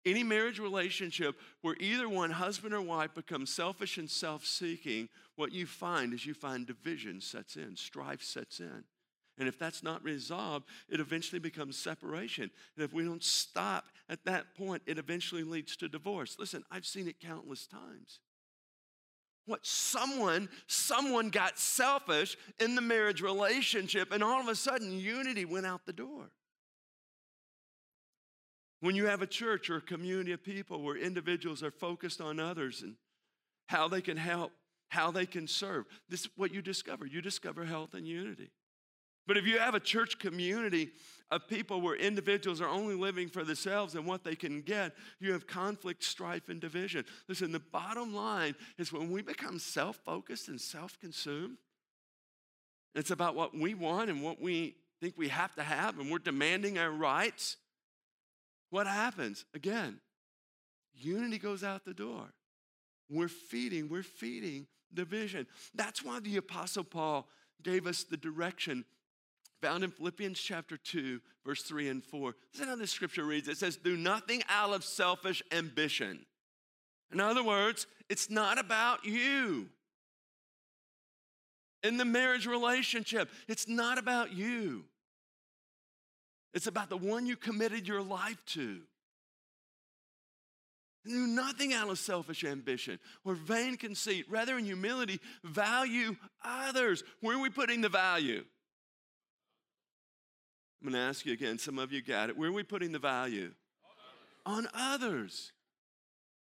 any 0.05 0.23
marriage 0.23 0.59
relationship 0.59 1.35
where 1.61 1.75
either 1.79 2.07
one, 2.07 2.31
husband 2.31 2.73
or 2.73 2.81
wife, 2.81 3.13
becomes 3.13 3.53
selfish 3.53 3.97
and 3.97 4.09
self 4.09 4.45
seeking, 4.45 5.09
what 5.35 5.51
you 5.51 5.65
find 5.65 6.13
is 6.13 6.25
you 6.25 6.33
find 6.33 6.65
division 6.65 7.21
sets 7.21 7.55
in, 7.55 7.75
strife 7.75 8.23
sets 8.23 8.59
in. 8.59 8.83
And 9.37 9.47
if 9.47 9.57
that's 9.57 9.83
not 9.83 10.03
resolved, 10.03 10.65
it 10.89 10.99
eventually 10.99 11.39
becomes 11.39 11.77
separation. 11.77 12.51
And 12.75 12.83
if 12.83 12.93
we 12.93 13.05
don't 13.05 13.23
stop 13.23 13.85
at 14.09 14.25
that 14.25 14.53
point, 14.55 14.83
it 14.85 14.97
eventually 14.97 15.43
leads 15.43 15.77
to 15.77 15.87
divorce. 15.87 16.35
Listen, 16.37 16.63
I've 16.69 16.85
seen 16.85 17.07
it 17.07 17.21
countless 17.21 17.65
times. 17.65 18.19
What 19.49 19.65
someone, 19.65 20.47
someone 20.67 21.31
got 21.31 21.57
selfish 21.57 22.37
in 22.59 22.75
the 22.75 22.81
marriage 22.81 23.19
relationship, 23.19 24.11
and 24.11 24.23
all 24.23 24.39
of 24.39 24.47
a 24.47 24.53
sudden 24.53 24.99
unity 24.99 25.43
went 25.43 25.65
out 25.65 25.87
the 25.87 25.91
door. 25.91 26.29
When 28.81 28.95
you 28.95 29.07
have 29.07 29.23
a 29.23 29.27
church 29.27 29.71
or 29.71 29.77
a 29.77 29.81
community 29.81 30.33
of 30.33 30.43
people 30.43 30.83
where 30.83 30.95
individuals 30.95 31.63
are 31.63 31.71
focused 31.71 32.21
on 32.21 32.39
others 32.39 32.83
and 32.83 32.93
how 33.69 33.87
they 33.87 34.01
can 34.01 34.17
help, 34.17 34.51
how 34.89 35.09
they 35.09 35.25
can 35.25 35.47
serve, 35.47 35.85
this 36.09 36.21
is 36.21 36.29
what 36.35 36.53
you 36.53 36.61
discover. 36.61 37.07
You 37.07 37.19
discover 37.19 37.65
health 37.65 37.95
and 37.95 38.07
unity. 38.07 38.51
But 39.29 39.37
if 39.37 39.45
you 39.45 39.59
have 39.59 39.75
a 39.75 39.79
church 39.79 40.17
community 40.17 40.89
of 41.29 41.47
people 41.47 41.81
where 41.81 41.95
individuals 41.95 42.61
are 42.61 42.67
only 42.67 42.95
living 42.95 43.29
for 43.29 43.43
themselves 43.43 43.93
and 43.93 44.07
what 44.07 44.23
they 44.23 44.33
can 44.33 44.61
get, 44.61 44.95
you 45.19 45.33
have 45.33 45.45
conflict, 45.45 46.03
strife, 46.03 46.49
and 46.49 46.59
division. 46.59 47.05
Listen, 47.27 47.51
the 47.51 47.59
bottom 47.59 48.15
line 48.15 48.55
is 48.79 48.91
when 48.91 49.11
we 49.11 49.21
become 49.21 49.59
self 49.59 49.97
focused 49.97 50.47
and 50.47 50.59
self 50.59 50.99
consumed, 50.99 51.57
it's 52.95 53.11
about 53.11 53.35
what 53.35 53.55
we 53.55 53.75
want 53.75 54.09
and 54.09 54.23
what 54.23 54.41
we 54.41 54.77
think 54.99 55.13
we 55.15 55.27
have 55.27 55.53
to 55.57 55.61
have, 55.61 55.99
and 55.99 56.09
we're 56.09 56.17
demanding 56.17 56.79
our 56.79 56.89
rights. 56.89 57.57
What 58.71 58.87
happens? 58.87 59.45
Again, 59.53 59.99
unity 60.95 61.37
goes 61.37 61.63
out 61.63 61.85
the 61.85 61.93
door. 61.93 62.33
We're 63.11 63.27
feeding, 63.27 63.89
we're 63.89 64.01
feeding 64.01 64.65
division. 64.91 65.45
That's 65.75 66.03
why 66.03 66.19
the 66.19 66.37
Apostle 66.37 66.83
Paul 66.83 67.27
gave 67.61 67.85
us 67.85 68.03
the 68.03 68.17
direction 68.17 68.85
found 69.61 69.83
in 69.83 69.91
Philippians 69.91 70.39
chapter 70.39 70.77
2, 70.77 71.19
verse 71.45 71.63
3 71.63 71.89
and 71.89 72.03
4. 72.03 72.35
Listen 72.53 72.67
how 72.69 72.75
this 72.75 72.91
scripture 72.91 73.23
reads 73.23 73.47
it 73.47 73.57
says, 73.57 73.77
Do 73.77 73.97
nothing 73.97 74.41
out 74.49 74.73
of 74.73 74.83
selfish 74.83 75.41
ambition. 75.51 76.25
In 77.11 77.19
other 77.19 77.43
words, 77.43 77.87
it's 78.09 78.29
not 78.29 78.59
about 78.59 79.05
you. 79.05 79.67
In 81.83 81.97
the 81.97 82.05
marriage 82.05 82.45
relationship, 82.45 83.29
it's 83.47 83.67
not 83.67 83.97
about 83.97 84.33
you. 84.33 84.83
It's 86.53 86.67
about 86.67 86.89
the 86.89 86.97
one 86.97 87.25
you 87.25 87.35
committed 87.35 87.87
your 87.87 88.01
life 88.01 88.43
to. 88.47 88.81
Do 91.05 91.27
nothing 91.27 91.73
out 91.73 91.89
of 91.89 91.97
selfish 91.97 92.43
ambition 92.43 92.99
or 93.23 93.33
vain 93.33 93.77
conceit. 93.77 94.25
Rather, 94.29 94.57
in 94.57 94.65
humility, 94.65 95.19
value 95.43 96.15
others. 96.43 97.03
Where 97.21 97.37
are 97.37 97.41
we 97.41 97.49
putting 97.49 97.81
the 97.81 97.89
value? 97.89 98.43
I'm 100.81 100.91
going 100.91 101.01
to 101.01 101.07
ask 101.07 101.25
you 101.25 101.33
again. 101.33 101.57
Some 101.57 101.77
of 101.77 101.91
you 101.91 102.01
got 102.01 102.29
it. 102.29 102.37
Where 102.37 102.49
are 102.49 102.53
we 102.53 102.63
putting 102.63 102.91
the 102.91 102.99
value? 102.99 103.51
On 104.45 104.67
others. 104.73 105.51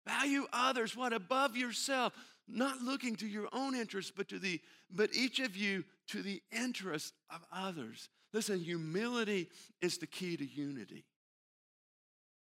Value 0.05 0.45
others. 0.51 0.95
What? 0.95 1.13
Above 1.13 1.55
yourself. 1.55 2.13
Not 2.47 2.81
looking 2.81 3.15
to 3.17 3.27
your 3.27 3.47
own 3.53 3.75
interests, 3.75 4.11
but 4.15 4.27
to 4.29 4.39
the, 4.39 4.59
but 4.91 5.13
each 5.13 5.39
of 5.39 5.55
you 5.55 5.85
to 6.07 6.21
the 6.21 6.41
interests 6.51 7.13
of 7.29 7.45
others. 7.51 8.09
Listen, 8.33 8.59
humility 8.59 9.47
is 9.81 9.97
the 9.99 10.07
key 10.07 10.35
to 10.35 10.45
unity. 10.45 11.05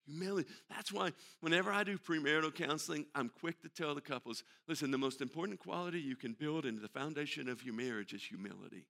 Humility. 0.06 0.50
That's 0.70 0.92
why 0.92 1.14
whenever 1.40 1.72
I 1.72 1.86
do 1.86 1.98
premarital 1.98 2.54
counseling, 2.54 3.06
I'm 3.16 3.30
quick 3.30 3.62
to 3.62 3.70
tell 3.70 3.96
the 3.96 4.02
couples 4.02 4.44
listen, 4.68 4.92
the 4.92 4.98
most 4.98 5.22
important 5.22 5.60
quality 5.60 6.00
you 6.00 6.18
can 6.18 6.34
build 6.34 6.66
into 6.66 6.82
the 6.82 6.90
foundation 6.90 7.48
of 7.48 7.64
your 7.64 7.74
marriage 7.74 8.14
is 8.14 8.22
humility. 8.22 8.86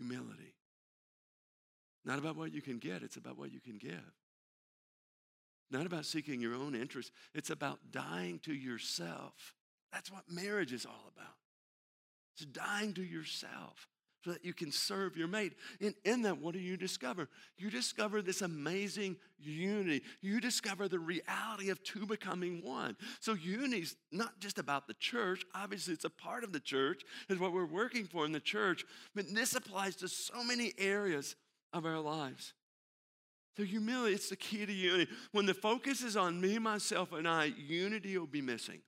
Humility. 0.00 0.54
Not 2.06 2.18
about 2.18 2.36
what 2.36 2.54
you 2.54 2.62
can 2.62 2.78
get, 2.78 3.02
it's 3.02 3.16
about 3.16 3.38
what 3.38 3.52
you 3.52 3.60
can 3.60 3.76
give. 3.76 4.00
Not 5.70 5.84
about 5.84 6.06
seeking 6.06 6.40
your 6.40 6.54
own 6.54 6.74
interest, 6.74 7.12
it's 7.34 7.50
about 7.50 7.78
dying 7.90 8.40
to 8.40 8.54
yourself. 8.54 9.54
That's 9.92 10.10
what 10.10 10.24
marriage 10.30 10.72
is 10.72 10.86
all 10.86 11.12
about. 11.14 11.34
It's 12.34 12.46
dying 12.46 12.94
to 12.94 13.02
yourself 13.02 13.88
so 14.24 14.32
that 14.32 14.44
you 14.44 14.52
can 14.52 14.70
serve 14.70 15.16
your 15.16 15.28
mate. 15.28 15.54
And 15.80 15.94
in 16.04 16.22
that, 16.22 16.38
what 16.38 16.52
do 16.52 16.60
you 16.60 16.76
discover? 16.76 17.28
You 17.56 17.70
discover 17.70 18.20
this 18.22 18.42
amazing 18.42 19.16
unity. 19.38 20.02
You 20.20 20.40
discover 20.40 20.88
the 20.88 20.98
reality 20.98 21.70
of 21.70 21.82
two 21.82 22.06
becoming 22.06 22.62
one. 22.62 22.96
So 23.20 23.34
unity 23.34 23.82
is 23.82 23.96
not 24.12 24.38
just 24.40 24.58
about 24.58 24.86
the 24.86 24.94
church. 24.94 25.44
Obviously, 25.54 25.94
it's 25.94 26.04
a 26.04 26.10
part 26.10 26.44
of 26.44 26.52
the 26.52 26.60
church, 26.60 27.02
is 27.28 27.38
what 27.38 27.52
we're 27.52 27.64
working 27.64 28.04
for 28.04 28.24
in 28.26 28.32
the 28.32 28.40
church. 28.40 28.84
But 29.14 29.26
this 29.34 29.54
applies 29.54 29.96
to 29.96 30.08
so 30.08 30.44
many 30.44 30.72
areas 30.78 31.36
of 31.72 31.86
our 31.86 32.00
lives. 32.00 32.52
So 33.56 33.64
humility, 33.64 34.14
it's 34.14 34.30
the 34.30 34.36
key 34.36 34.64
to 34.64 34.72
unity. 34.72 35.10
When 35.32 35.46
the 35.46 35.54
focus 35.54 36.02
is 36.02 36.16
on 36.16 36.40
me, 36.40 36.58
myself, 36.58 37.12
and 37.12 37.26
I, 37.26 37.52
unity 37.56 38.16
will 38.16 38.26
be 38.26 38.42
missing. 38.42 38.80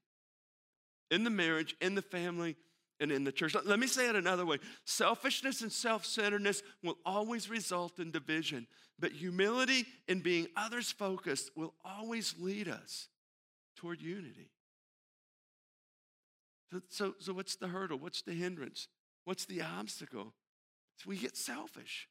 In 1.10 1.24
the 1.24 1.30
marriage, 1.30 1.74
in 1.80 1.94
the 1.94 2.02
family, 2.02 2.56
and 3.02 3.12
in 3.12 3.24
the 3.24 3.32
church. 3.32 3.54
Let 3.64 3.78
me 3.78 3.86
say 3.86 4.08
it 4.08 4.16
another 4.16 4.46
way 4.46 4.58
selfishness 4.84 5.60
and 5.60 5.72
self 5.72 6.06
centeredness 6.06 6.62
will 6.82 6.96
always 7.04 7.50
result 7.50 7.98
in 7.98 8.10
division, 8.10 8.66
but 8.98 9.12
humility 9.12 9.84
and 10.08 10.22
being 10.22 10.46
others 10.56 10.90
focused 10.90 11.50
will 11.56 11.74
always 11.84 12.34
lead 12.38 12.68
us 12.68 13.08
toward 13.76 14.00
unity. 14.00 14.48
So, 16.70 16.80
so, 16.88 17.14
so, 17.18 17.32
what's 17.34 17.56
the 17.56 17.68
hurdle? 17.68 17.98
What's 17.98 18.22
the 18.22 18.32
hindrance? 18.32 18.88
What's 19.24 19.44
the 19.44 19.62
obstacle? 19.62 20.32
So 20.96 21.10
we 21.10 21.16
get 21.18 21.36
selfish. 21.36 22.08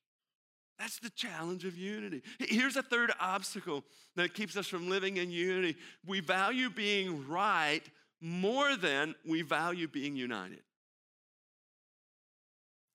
That's 0.77 0.99
the 0.99 1.09
challenge 1.11 1.65
of 1.65 1.77
unity. 1.77 2.23
Here's 2.39 2.75
a 2.75 2.81
third 2.81 3.11
obstacle 3.19 3.83
that 4.15 4.33
keeps 4.33 4.57
us 4.57 4.67
from 4.67 4.89
living 4.89 5.17
in 5.17 5.29
unity. 5.29 5.77
We 6.05 6.19
value 6.19 6.69
being 6.69 7.27
right 7.27 7.83
more 8.19 8.75
than 8.75 9.15
we 9.25 9.41
value 9.41 9.87
being 9.87 10.15
united. 10.15 10.61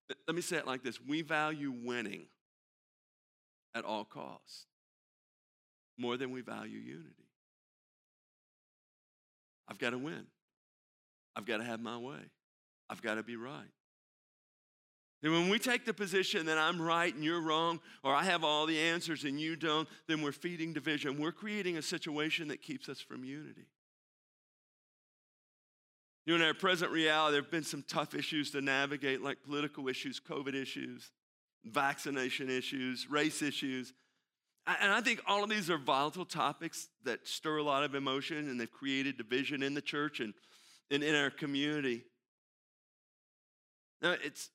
Let 0.09 0.35
me 0.35 0.43
say 0.43 0.57
it 0.57 0.67
like 0.67 0.83
this 0.83 1.01
we 1.01 1.23
value 1.23 1.73
winning 1.85 2.27
at 3.75 3.85
all 3.85 4.05
costs 4.05 4.67
more 5.99 6.17
than 6.17 6.31
we 6.31 6.41
value 6.41 6.79
unity. 6.79 7.29
I've 9.69 9.79
got 9.79 9.91
to 9.91 9.99
win. 9.99 10.27
I've 11.35 11.47
got 11.47 11.59
to 11.59 11.65
have 11.65 11.81
my 11.81 11.99
way. 11.99 12.31
I've 12.89 13.03
got 13.03 13.17
to 13.17 13.23
be 13.23 13.37
right. 13.37 13.71
And 15.23 15.33
when 15.33 15.49
we 15.49 15.59
take 15.59 15.85
the 15.85 15.95
position 15.95 16.47
that 16.47 16.59
I'm 16.59 16.81
right 16.81 17.13
and 17.13 17.25
you're 17.25 17.41
wrong, 17.41 17.81
or 18.05 18.15
I 18.15 18.23
have 18.25 18.45
all 18.45 18.67
the 18.67 18.79
answers 18.79 19.25
and 19.25 19.41
you 19.41 19.57
don't, 19.57 19.89
then 20.07 20.23
we're 20.23 20.33
feeding 20.33 20.73
division. 20.73 21.19
We're 21.19 21.33
creating 21.33 21.79
a 21.79 21.83
situation 21.83 22.49
that 22.49 22.63
keeps 22.63 22.89
us 22.89 23.01
from 23.01 23.25
unity. 23.25 23.67
You 26.27 26.37
know, 26.37 26.43
in 26.43 26.49
our 26.49 26.55
present 26.55 26.91
reality, 26.91 27.35
there 27.35 27.43
have 27.43 27.53
been 27.53 27.63
some 27.63 27.85
tough 27.87 28.13
issues 28.13 28.51
to 28.51 28.61
navigate, 28.61 29.23
like 29.23 29.39
political 29.45 29.87
issues, 29.87 30.21
COVID 30.21 30.55
issues, 30.55 31.13
vaccination 31.65 32.51
issues, 32.51 33.09
race 33.09 33.43
issues. 33.43 33.93
And 34.67 34.91
I 34.91 35.01
think 35.01 35.23
all 35.29 35.45
of 35.45 35.51
these 35.51 35.71
are 35.71 35.79
volatile 35.79 36.25
topics 36.25 36.89
that 37.05 37.29
stir 37.29 37.59
a 37.59 37.63
lot 37.63 37.85
of 37.85 37.95
emotion 37.95 38.49
and 38.49 38.59
they've 38.59 38.71
created 38.71 39.17
division 39.17 39.63
in 39.63 39.75
the 39.75 39.81
church 39.81 40.19
and, 40.19 40.35
and 40.91 41.05
in 41.05 41.15
our 41.15 41.31
community. 41.31 42.03
Now, 44.03 44.17
it's, 44.25 44.51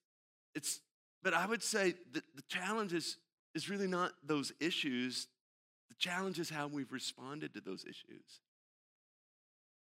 it's, 0.54 0.82
but 1.24 1.34
I 1.34 1.46
would 1.46 1.64
say 1.64 1.94
that 2.12 2.24
the 2.36 2.44
challenge 2.50 2.92
is, 2.92 3.16
is 3.56 3.70
really 3.70 3.88
not 3.88 4.12
those 4.22 4.52
issues. 4.60 5.28
The 5.88 5.96
challenge 5.98 6.38
is 6.38 6.50
how 6.50 6.68
we've 6.68 6.92
responded 6.92 7.54
to 7.54 7.62
those 7.62 7.86
issues. 7.86 8.42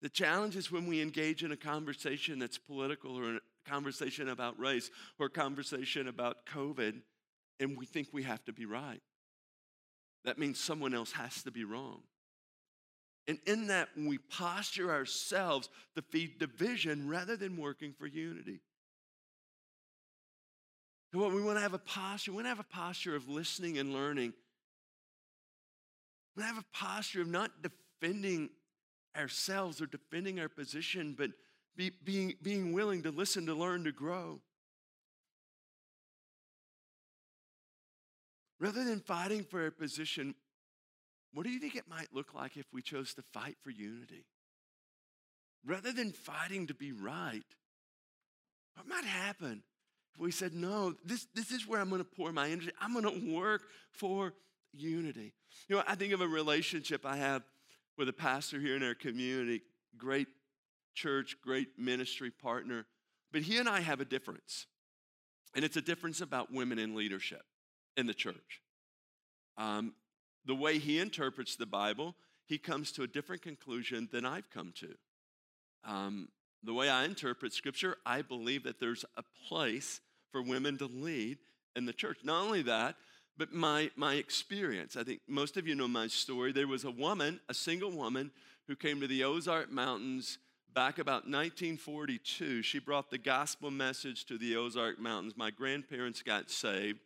The 0.04 0.10
challenge 0.10 0.58
is 0.58 0.70
when 0.70 0.86
we 0.86 1.02
engage 1.02 1.46
in 1.46 1.54
a 1.54 1.58
conversation 1.58 2.38
that's 2.38 2.58
political 2.58 3.18
or 3.18 3.38
a 3.38 3.40
conversation 3.66 4.28
about 4.28 4.60
race 4.60 4.92
or 5.18 5.28
a 5.28 5.30
conversation 5.30 6.10
about 6.10 6.46
COVID 6.46 7.02
and 7.62 7.78
we 7.78 7.86
think 7.86 8.10
we 8.12 8.24
have 8.24 8.44
to 8.44 8.52
be 8.52 8.66
right. 8.66 9.02
That 10.26 10.38
means 10.38 10.60
someone 10.60 10.94
else 10.94 11.14
has 11.14 11.44
to 11.44 11.52
be 11.52 11.64
wrong. 11.64 12.02
And 13.30 13.40
in 13.48 13.68
that, 13.68 13.88
we 13.96 14.18
posture 14.18 14.92
ourselves 14.92 15.70
to 15.96 16.02
feed 16.02 16.38
division 16.38 17.08
rather 17.08 17.38
than 17.38 17.56
working 17.56 17.94
for 17.98 18.06
unity. 18.06 18.60
And 21.14 21.22
what 21.22 21.32
we 21.32 21.42
want 21.42 21.58
to 21.58 21.62
have 21.62 21.74
a 21.74 21.80
posture, 21.80 22.32
we 22.32 22.36
want 22.36 22.46
to 22.46 22.50
have 22.50 22.60
a 22.60 22.64
posture 22.64 23.16
of 23.16 23.30
listening 23.30 23.78
and 23.78 23.94
learning. 23.94 24.34
We 26.36 26.42
want 26.42 26.50
to 26.50 26.56
have 26.56 26.66
a 26.66 26.78
posture 26.78 27.22
of 27.22 27.28
not 27.28 27.52
defending 27.62 28.50
ourselves 29.18 29.82
or 29.82 29.86
defending 29.86 30.40
our 30.40 30.50
position, 30.50 31.16
but 31.18 31.32
be, 31.76 31.92
being, 32.04 32.34
being 32.42 32.74
willing 32.74 33.04
to 33.04 33.12
listen, 33.12 33.46
to 33.48 33.54
learn, 33.54 33.84
to 33.84 33.92
grow. 33.92 34.40
Rather 38.60 38.84
than 38.84 39.00
fighting 39.00 39.44
for 39.44 39.64
our 39.64 39.72
position, 39.72 40.36
what 41.34 41.46
do 41.46 41.50
you 41.50 41.60
think 41.60 41.76
it 41.76 41.90
might 41.90 42.14
look 42.14 42.34
like 42.34 42.56
if 42.58 42.66
we 42.72 42.82
chose 42.82 43.14
to 43.16 43.24
fight 43.34 43.58
for 43.62 43.72
unity? 43.72 44.26
Rather 45.66 45.92
than 45.92 46.12
fighting 46.12 46.68
to 46.68 46.74
be 46.74 46.92
right, 46.92 47.44
what 48.76 48.88
might 48.88 49.06
happen 49.06 49.64
if 50.14 50.20
we 50.20 50.32
said, 50.32 50.54
no, 50.54 50.94
this, 51.04 51.28
this 51.34 51.52
is 51.52 51.68
where 51.68 51.80
I'm 51.80 51.90
going 51.90 52.04
to 52.04 52.08
pour 52.08 52.32
my 52.32 52.50
energy? 52.50 52.72
I'm 52.80 52.94
going 52.94 53.06
to 53.06 53.34
work 53.34 53.64
for 53.92 54.34
unity. 54.72 55.34
You 55.68 55.78
know, 55.78 55.84
I 55.88 55.96
think 55.96 56.14
of 56.14 56.22
a 56.22 56.28
relationship 56.28 57.06
I 57.06 57.18
have 57.18 57.44
with 57.98 58.10
a 58.10 58.14
pastor 58.14 58.60
here 58.60 58.76
in 58.76 58.84
our 58.84 58.96
community, 58.96 59.62
great 59.98 60.28
church, 60.94 61.38
great 61.44 61.68
ministry 61.78 62.32
partner, 62.32 62.86
but 63.32 63.42
he 63.42 63.58
and 63.58 63.68
I 63.68 63.82
have 63.82 64.00
a 64.00 64.06
difference. 64.06 64.68
And 65.56 65.64
it's 65.64 65.78
a 65.78 65.82
difference 65.82 66.22
about 66.22 66.52
women 66.52 66.80
in 66.80 66.96
leadership 66.96 67.44
in 67.96 68.08
the 68.08 68.14
church. 68.14 68.62
Um, 69.58 69.94
the 70.46 70.56
way 70.56 70.80
he 70.80 71.00
interprets 71.00 71.56
the 71.56 71.66
Bible, 71.66 72.16
he 72.46 72.58
comes 72.58 72.92
to 72.94 73.04
a 73.04 73.08
different 73.08 73.42
conclusion 73.42 74.10
than 74.12 74.26
I've 74.26 74.50
come 74.50 74.74
to. 74.78 74.96
Um, 75.86 76.30
the 76.64 76.74
way 76.74 76.90
I 76.90 77.06
interpret 77.06 77.54
Scripture, 77.54 77.98
I 78.06 78.22
believe 78.22 78.64
that 78.64 78.80
there's 78.80 79.06
a 79.18 79.24
place 79.48 80.00
for 80.32 80.42
women 80.42 80.78
to 80.78 80.86
lead 80.86 81.38
in 81.76 81.86
the 81.86 81.94
church. 81.94 82.20
Not 82.24 82.44
only 82.44 82.64
that, 82.64 82.96
but 83.38 83.54
my, 83.54 83.90
my 83.96 84.16
experience. 84.16 84.96
I 84.96 85.04
think 85.04 85.22
most 85.28 85.58
of 85.58 85.68
you 85.68 85.76
know 85.76 85.88
my 85.88 86.08
story. 86.08 86.52
There 86.52 86.68
was 86.68 86.84
a 86.84 86.92
woman, 86.92 87.40
a 87.50 87.54
single 87.54 87.92
woman, 87.92 88.32
who 88.68 88.76
came 88.76 89.02
to 89.02 89.08
the 89.08 89.24
Ozark 89.24 89.72
Mountains 89.72 90.38
back 90.74 90.98
about 90.98 91.28
1942. 91.28 92.62
She 92.62 92.80
brought 92.80 93.10
the 93.10 93.18
gospel 93.18 93.70
message 93.72 94.26
to 94.26 94.38
the 94.38 94.56
Ozark 94.56 95.00
Mountains. 95.00 95.34
My 95.36 95.52
grandparents 95.52 96.22
got 96.22 96.50
saved. 96.50 97.00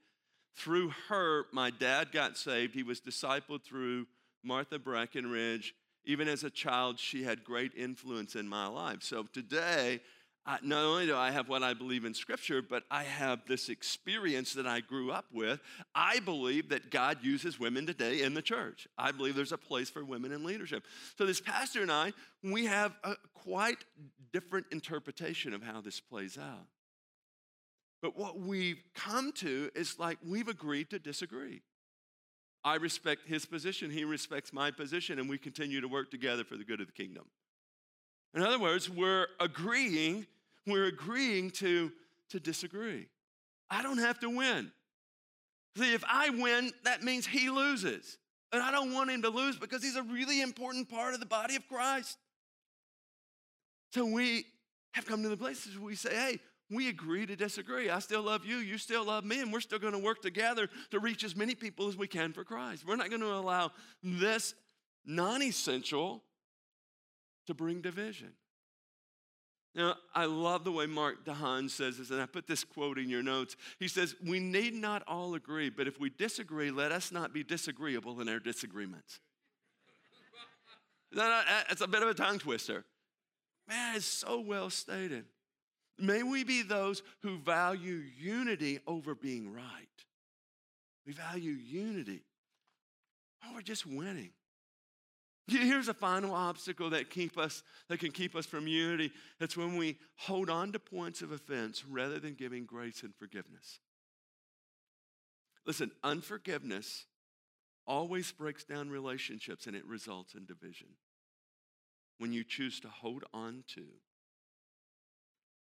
Through 0.55 0.91
her, 1.09 1.45
my 1.51 1.69
dad 1.69 2.11
got 2.11 2.37
saved. 2.37 2.73
He 2.73 2.83
was 2.83 3.01
discipled 3.01 3.63
through 3.63 4.07
Martha 4.43 4.79
Breckenridge. 4.79 5.73
Even 6.05 6.27
as 6.27 6.43
a 6.43 6.49
child, 6.49 6.99
she 6.99 7.23
had 7.23 7.43
great 7.43 7.73
influence 7.75 8.35
in 8.35 8.47
my 8.47 8.67
life. 8.67 9.03
So 9.03 9.23
today, 9.23 9.99
I, 10.47 10.59
not 10.63 10.85
only 10.85 11.05
do 11.05 11.15
I 11.15 11.31
have 11.31 11.49
what 11.49 11.61
I 11.61 11.73
believe 11.73 12.05
in 12.05 12.13
Scripture, 12.13 12.61
but 12.61 12.83
I 12.89 13.03
have 13.03 13.41
this 13.47 13.67
experience 13.67 14.53
that 14.53 14.65
I 14.65 14.79
grew 14.79 15.11
up 15.11 15.25
with. 15.33 15.59
I 15.93 16.19
believe 16.19 16.69
that 16.69 16.89
God 16.89 17.17
uses 17.21 17.59
women 17.59 17.85
today 17.85 18.21
in 18.21 18.33
the 18.33 18.41
church. 18.41 18.87
I 18.97 19.11
believe 19.11 19.35
there's 19.35 19.51
a 19.51 19.57
place 19.57 19.89
for 19.89 20.05
women 20.05 20.31
in 20.31 20.45
leadership. 20.45 20.85
So, 21.17 21.25
this 21.25 21.41
pastor 21.41 21.81
and 21.81 21.91
I, 21.91 22.13
we 22.41 22.65
have 22.65 22.95
a 23.03 23.15
quite 23.33 23.83
different 24.31 24.67
interpretation 24.71 25.53
of 25.53 25.61
how 25.61 25.81
this 25.81 25.99
plays 25.99 26.37
out. 26.37 26.67
But 28.01 28.17
what 28.17 28.39
we've 28.39 28.81
come 28.95 29.33
to 29.33 29.69
is 29.75 29.99
like 29.99 30.17
we've 30.25 30.47
agreed 30.47 30.89
to 30.91 30.99
disagree. 30.99 31.61
I 32.63 32.75
respect 32.75 33.27
his 33.27 33.45
position, 33.45 33.91
he 33.91 34.03
respects 34.03 34.53
my 34.53 34.71
position, 34.71 35.19
and 35.19 35.29
we 35.29 35.37
continue 35.37 35.81
to 35.81 35.87
work 35.87 36.11
together 36.11 36.43
for 36.43 36.57
the 36.57 36.63
good 36.63 36.81
of 36.81 36.87
the 36.87 36.93
kingdom. 36.93 37.25
In 38.33 38.43
other 38.43 38.59
words, 38.59 38.89
we're 38.89 39.27
agreeing, 39.39 40.27
we're 40.67 40.85
agreeing 40.85 41.49
to, 41.51 41.91
to 42.29 42.39
disagree. 42.39 43.07
I 43.69 43.81
don't 43.81 43.97
have 43.97 44.19
to 44.19 44.29
win. 44.29 44.71
See, 45.77 45.93
if 45.93 46.03
I 46.07 46.29
win, 46.29 46.71
that 46.83 47.03
means 47.03 47.25
he 47.25 47.49
loses. 47.49 48.17
And 48.51 48.61
I 48.61 48.71
don't 48.71 48.93
want 48.93 49.09
him 49.09 49.21
to 49.23 49.29
lose 49.29 49.57
because 49.57 49.83
he's 49.83 49.95
a 49.95 50.03
really 50.03 50.41
important 50.41 50.89
part 50.89 51.13
of 51.13 51.19
the 51.19 51.25
body 51.25 51.55
of 51.55 51.67
Christ. 51.67 52.17
So 53.93 54.05
we 54.05 54.45
have 54.93 55.05
come 55.05 55.23
to 55.23 55.29
the 55.29 55.37
places 55.37 55.77
where 55.77 55.87
we 55.87 55.95
say, 55.95 56.15
hey, 56.15 56.39
we 56.69 56.89
agree 56.89 57.25
to 57.25 57.35
disagree. 57.35 57.89
I 57.89 57.99
still 57.99 58.23
love 58.23 58.45
you, 58.45 58.57
you 58.57 58.77
still 58.77 59.05
love 59.05 59.23
me, 59.23 59.41
and 59.41 59.53
we're 59.53 59.61
still 59.61 59.79
going 59.79 59.93
to 59.93 59.99
work 59.99 60.21
together 60.21 60.69
to 60.91 60.99
reach 60.99 61.23
as 61.23 61.35
many 61.35 61.55
people 61.55 61.87
as 61.87 61.95
we 61.95 62.07
can 62.07 62.33
for 62.33 62.43
Christ. 62.43 62.85
We're 62.85 62.97
not 62.97 63.09
going 63.09 63.21
to 63.21 63.33
allow 63.33 63.71
this 64.03 64.53
non 65.05 65.41
essential 65.41 66.23
to 67.45 67.53
bring 67.53 67.81
division. 67.81 68.33
Now, 69.75 69.95
I 70.15 70.25
love 70.25 70.63
the 70.63 70.71
way 70.71 70.87
Mark 70.87 71.23
DeHaan 71.23 71.69
says 71.69 71.97
this, 71.97 72.09
and 72.09 72.19
I 72.19 72.25
put 72.25 72.47
this 72.47 72.63
quote 72.63 72.97
in 72.97 73.09
your 73.09 73.21
notes. 73.21 73.55
He 73.79 73.87
says, 73.87 74.15
We 74.25 74.39
need 74.39 74.73
not 74.73 75.03
all 75.07 75.35
agree, 75.35 75.69
but 75.69 75.87
if 75.87 75.99
we 75.99 76.09
disagree, 76.09 76.71
let 76.71 76.91
us 76.91 77.11
not 77.11 77.31
be 77.33 77.43
disagreeable 77.43 78.19
in 78.19 78.27
our 78.27 78.39
disagreements. 78.39 79.19
That's 81.11 81.81
a 81.81 81.87
bit 81.87 82.01
of 82.01 82.09
a 82.09 82.13
tongue 82.13 82.39
twister. 82.39 82.85
Man, 83.67 83.95
it's 83.95 84.05
so 84.05 84.39
well 84.39 84.69
stated. 84.69 85.25
May 85.99 86.23
we 86.23 86.43
be 86.43 86.61
those 86.61 87.01
who 87.21 87.37
value 87.37 88.03
unity 88.17 88.79
over 88.87 89.15
being 89.15 89.51
right. 89.51 89.63
We 91.05 91.13
value 91.13 91.51
unity. 91.51 92.21
Oh, 93.43 93.51
we're 93.53 93.61
just 93.61 93.85
winning. 93.85 94.31
Here's 95.47 95.87
a 95.87 95.93
final 95.93 96.33
obstacle 96.33 96.89
that 96.89 97.09
keep 97.09 97.37
us 97.37 97.63
that 97.87 97.99
can 97.99 98.11
keep 98.11 98.35
us 98.35 98.45
from 98.45 98.67
unity. 98.67 99.11
It's 99.39 99.55
when 99.55 99.77
we 99.77 99.97
hold 100.17 100.49
on 100.49 100.73
to 100.73 100.79
points 100.79 101.21
of 101.21 101.31
offense 101.31 101.85
rather 101.89 102.19
than 102.19 102.33
giving 102.33 102.65
grace 102.65 103.01
and 103.03 103.15
forgiveness. 103.15 103.79
Listen, 105.65 105.91
unforgiveness 106.03 107.05
always 107.85 108.31
breaks 108.31 108.65
down 108.65 108.89
relationships 108.89 109.67
and 109.67 109.75
it 109.75 109.85
results 109.85 110.33
in 110.33 110.45
division. 110.45 110.89
When 112.17 112.33
you 112.33 112.43
choose 112.43 112.81
to 112.81 112.89
hold 112.89 113.23
on 113.33 113.63
to 113.75 113.85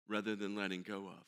rather 0.09 0.35
than 0.35 0.57
letting 0.57 0.83
go 0.83 1.07
of. 1.07 1.25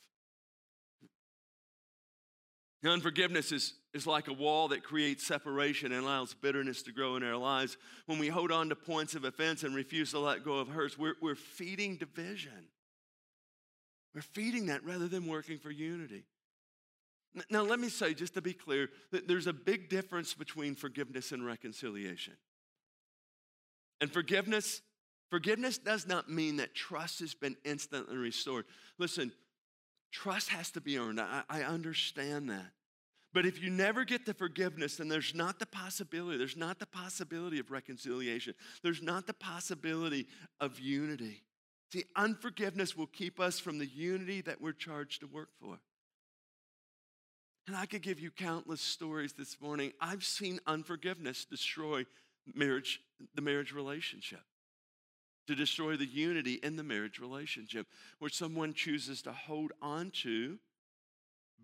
Unforgiveness 2.85 3.51
is, 3.51 3.75
is 3.93 4.07
like 4.07 4.29
a 4.29 4.33
wall 4.33 4.69
that 4.69 4.85
creates 4.85 5.27
separation 5.27 5.91
and 5.91 6.05
allows 6.05 6.35
bitterness 6.35 6.83
to 6.83 6.93
grow 6.93 7.17
in 7.17 7.25
our 7.25 7.37
lives. 7.37 7.77
When 8.07 8.19
we 8.19 8.29
hold 8.29 8.53
on 8.53 8.69
to 8.69 8.77
points 8.77 9.15
of 9.15 9.25
offense 9.25 9.65
and 9.65 9.75
refuse 9.75 10.13
to 10.13 10.21
let 10.21 10.45
go 10.45 10.59
of 10.59 10.69
hurts, 10.69 10.97
we're, 10.97 11.15
we're 11.21 11.35
feeding 11.35 11.97
division. 11.97 12.69
We're 14.15 14.23
feeding 14.23 14.67
that 14.67 14.85
rather 14.85 15.09
than 15.09 15.27
working 15.27 15.59
for 15.59 15.71
unity. 15.71 16.25
Now, 17.51 17.63
let 17.63 17.81
me 17.81 17.89
say, 17.89 18.15
just 18.15 18.35
to 18.35 18.43
be 18.43 18.53
clear, 18.53 18.89
that 19.11 19.27
there's 19.27 19.47
a 19.49 19.53
big 19.53 19.89
difference 19.89 20.33
between 20.33 20.77
forgiveness 20.77 21.33
and 21.33 21.45
reconciliation. 21.45 22.35
And 24.01 24.13
forgiveness 24.13 24.83
Forgiveness 25.31 25.77
does 25.77 26.07
not 26.07 26.31
mean 26.31 26.57
that 26.57 26.75
trust 26.75 27.21
has 27.21 27.35
been 27.35 27.57
instantly 27.65 28.17
restored. 28.17 28.65
Listen, 28.99 29.31
trust 30.13 30.49
has 30.51 30.71
to 30.73 30.81
be 30.81 30.99
earned. 30.99 31.21
I, 31.21 31.43
I, 31.49 31.63
understand 31.63 32.51
that. 32.51 32.73
But 33.33 33.47
if 33.47 33.63
you 33.63 33.71
never 33.71 34.05
get 34.05 34.25
the 34.25 34.35
forgiveness, 34.35 34.97
then 34.97 35.09
there's 35.09 35.35
not 35.35 35.59
the 35.59 35.67
possibility, 35.67 36.39
there's 36.39 36.57
not 36.57 36.79
the 36.79 36.87
possibility 36.87 37.59
of 37.59 37.71
reconciliation, 37.71 38.55
there's 38.83 39.03
not 39.03 39.27
the 39.27 39.35
possibility 39.35 40.27
of 40.61 40.81
unity. 40.81 41.43
See, 41.93 42.05
unforgiveness 42.17 42.97
will 42.97 43.07
keep 43.07 43.41
us 43.41 43.59
from 43.59 43.79
the 43.79 43.87
unity 43.87 44.41
that 44.43 44.61
we're 44.61 44.73
charged 44.73 45.21
to 45.21 45.27
work 45.27 45.51
for. 45.61 45.79
And 47.67 47.77
I 47.77 47.87
could 47.87 48.03
give 48.03 48.19
you 48.19 48.31
countless 48.31 48.81
stories 48.81 49.35
this 49.35 49.61
morning. 49.61 49.93
I've 50.01 50.25
seen 50.25 50.59
unforgiveness 50.67 51.45
destroy 51.45 52.05
marriage, 52.55 53.01
the 53.35 53.43
marriage 53.43 53.73
relationship 53.73 54.41
to 55.49 55.55
destroy 55.55 55.97
the 55.97 56.07
unity 56.07 56.61
in 56.63 56.77
the 56.77 56.83
marriage 56.83 57.19
relationship, 57.19 57.87
where 58.19 58.31
someone 58.31 58.75
chooses 58.75 59.23
to 59.23 59.33
hold 59.33 59.73
on 59.81 60.11
to, 60.11 60.59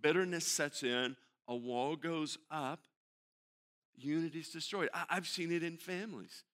bitterness 0.01 0.47
sets 0.47 0.83
in, 0.83 1.15
a 1.47 1.55
wall 1.55 1.95
goes 1.95 2.39
up, 2.51 2.81
unity 3.95 4.39
is 4.39 4.49
destroyed. 4.49 4.89
I, 4.95 5.05
have 5.11 5.29
seen 5.29 5.53
it 5.53 5.63
in 5.63 5.77
families. 5.77 6.45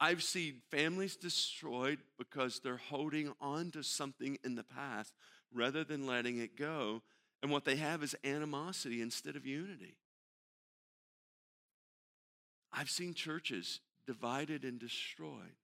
I've 0.00 0.22
seen 0.22 0.62
families 0.70 1.16
destroyed 1.16 1.98
because 2.18 2.60
they're 2.60 2.78
holding 2.78 3.34
on 3.38 3.70
to 3.72 3.82
something 3.82 4.38
in 4.42 4.54
the 4.54 4.64
past 4.64 5.12
rather 5.52 5.84
than 5.84 6.06
letting 6.06 6.38
it 6.38 6.56
go. 6.56 7.02
And 7.42 7.52
what 7.52 7.66
they 7.66 7.76
have 7.76 8.02
is 8.02 8.16
animosity 8.24 9.02
instead 9.02 9.36
of 9.36 9.44
unity. 9.44 9.96
I've 12.72 12.88
seen 12.88 13.12
churches 13.12 13.80
divided 14.06 14.64
and 14.64 14.80
destroyed 14.80 15.56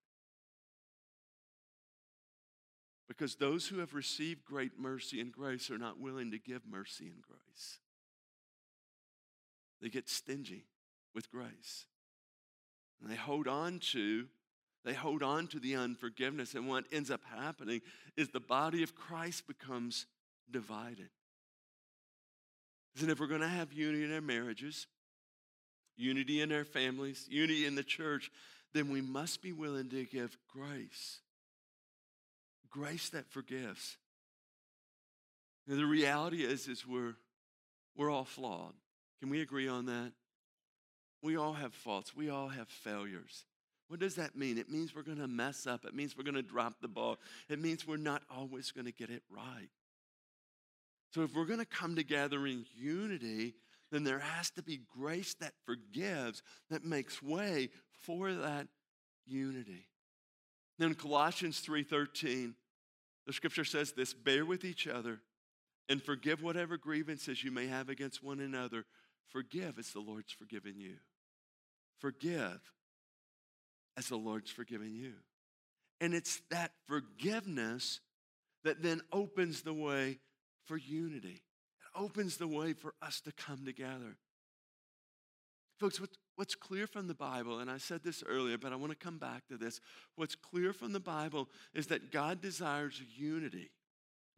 Because 3.08 3.36
those 3.36 3.66
who 3.66 3.78
have 3.78 3.94
received 3.94 4.44
great 4.44 4.78
mercy 4.78 5.20
and 5.20 5.32
grace 5.32 5.70
are 5.70 5.78
not 5.78 5.98
willing 5.98 6.30
to 6.30 6.38
give 6.38 6.62
mercy 6.66 7.06
and 7.06 7.22
grace. 7.22 7.78
They 9.80 9.88
get 9.88 10.08
stingy 10.08 10.66
with 11.14 11.30
grace. 11.30 11.86
And 13.00 13.10
they 13.10 13.16
hold 13.16 13.48
on 13.48 13.78
to 13.92 14.26
they 14.84 14.94
hold 14.94 15.22
on 15.22 15.48
to 15.48 15.58
the 15.58 15.74
unforgiveness 15.74 16.54
and 16.54 16.66
what 16.66 16.84
ends 16.90 17.10
up 17.10 17.20
happening 17.36 17.82
is 18.16 18.28
the 18.28 18.40
body 18.40 18.82
of 18.82 18.94
Christ 18.94 19.46
becomes 19.46 20.06
divided. 20.50 21.10
And 23.00 23.10
if 23.10 23.20
we're 23.20 23.26
going 23.26 23.42
to 23.42 23.48
have 23.48 23.72
unity 23.72 24.04
in 24.04 24.14
our 24.14 24.20
marriages, 24.20 24.86
unity 25.96 26.40
in 26.40 26.52
our 26.52 26.64
families, 26.64 27.26
unity 27.28 27.66
in 27.66 27.74
the 27.74 27.82
church, 27.82 28.30
then 28.72 28.90
we 28.90 29.00
must 29.00 29.42
be 29.42 29.52
willing 29.52 29.90
to 29.90 30.04
give 30.04 30.38
grace. 30.48 31.20
Grace 32.78 33.08
that 33.10 33.28
forgives. 33.28 33.96
And 35.66 35.78
the 35.78 35.86
reality 35.86 36.44
is, 36.44 36.68
is 36.68 36.86
we're, 36.86 37.16
we're 37.96 38.10
all 38.10 38.24
flawed. 38.24 38.74
Can 39.18 39.30
we 39.30 39.40
agree 39.40 39.66
on 39.66 39.86
that? 39.86 40.12
We 41.20 41.36
all 41.36 41.54
have 41.54 41.74
faults. 41.74 42.14
We 42.14 42.30
all 42.30 42.48
have 42.48 42.68
failures. 42.68 43.44
What 43.88 43.98
does 43.98 44.14
that 44.14 44.36
mean? 44.36 44.58
It 44.58 44.70
means 44.70 44.94
we're 44.94 45.02
going 45.02 45.18
to 45.18 45.26
mess 45.26 45.66
up. 45.66 45.84
It 45.84 45.94
means 45.94 46.16
we're 46.16 46.22
going 46.22 46.36
to 46.36 46.42
drop 46.42 46.74
the 46.80 46.86
ball. 46.86 47.18
It 47.48 47.60
means 47.60 47.84
we're 47.84 47.96
not 47.96 48.22
always 48.30 48.70
going 48.70 48.86
to 48.86 48.92
get 48.92 49.10
it 49.10 49.24
right. 49.28 49.70
So 51.12 51.22
if 51.22 51.34
we're 51.34 51.46
going 51.46 51.58
to 51.58 51.66
come 51.66 51.96
together 51.96 52.46
in 52.46 52.64
unity, 52.76 53.54
then 53.90 54.04
there 54.04 54.20
has 54.20 54.50
to 54.52 54.62
be 54.62 54.82
grace 54.96 55.34
that 55.40 55.54
forgives, 55.64 56.42
that 56.70 56.84
makes 56.84 57.20
way 57.20 57.70
for 58.04 58.32
that 58.32 58.68
unity. 59.26 59.88
Then 60.78 60.94
Colossians 60.94 61.60
3:13, 61.60 62.54
the 63.28 63.34
scripture 63.34 63.64
says 63.64 63.92
this, 63.92 64.14
bear 64.14 64.46
with 64.46 64.64
each 64.64 64.88
other 64.88 65.20
and 65.90 66.02
forgive 66.02 66.42
whatever 66.42 66.78
grievances 66.78 67.44
you 67.44 67.50
may 67.50 67.66
have 67.66 67.90
against 67.90 68.24
one 68.24 68.40
another. 68.40 68.86
Forgive 69.28 69.78
as 69.78 69.90
the 69.90 70.00
Lord's 70.00 70.32
forgiven 70.32 70.76
you. 70.78 70.94
Forgive 71.98 72.58
as 73.98 74.08
the 74.08 74.16
Lord's 74.16 74.50
forgiven 74.50 74.94
you. 74.94 75.12
And 76.00 76.14
it's 76.14 76.40
that 76.50 76.72
forgiveness 76.86 78.00
that 78.64 78.82
then 78.82 79.02
opens 79.12 79.60
the 79.60 79.74
way 79.74 80.20
for 80.64 80.78
unity. 80.78 81.42
It 81.82 82.00
opens 82.00 82.38
the 82.38 82.48
way 82.48 82.72
for 82.72 82.94
us 83.02 83.20
to 83.20 83.32
come 83.32 83.66
together. 83.66 84.16
Folks, 85.78 86.00
what's 86.38 86.54
clear 86.54 86.86
from 86.86 87.08
the 87.08 87.14
Bible, 87.14 87.58
and 87.58 87.68
I 87.68 87.78
said 87.78 88.04
this 88.04 88.22
earlier, 88.24 88.56
but 88.56 88.72
I 88.72 88.76
want 88.76 88.92
to 88.92 88.96
come 88.96 89.18
back 89.18 89.48
to 89.48 89.56
this. 89.56 89.80
What's 90.14 90.36
clear 90.36 90.72
from 90.72 90.92
the 90.92 91.00
Bible 91.00 91.48
is 91.74 91.88
that 91.88 92.12
God 92.12 92.40
desires 92.40 93.02
unity. 93.16 93.70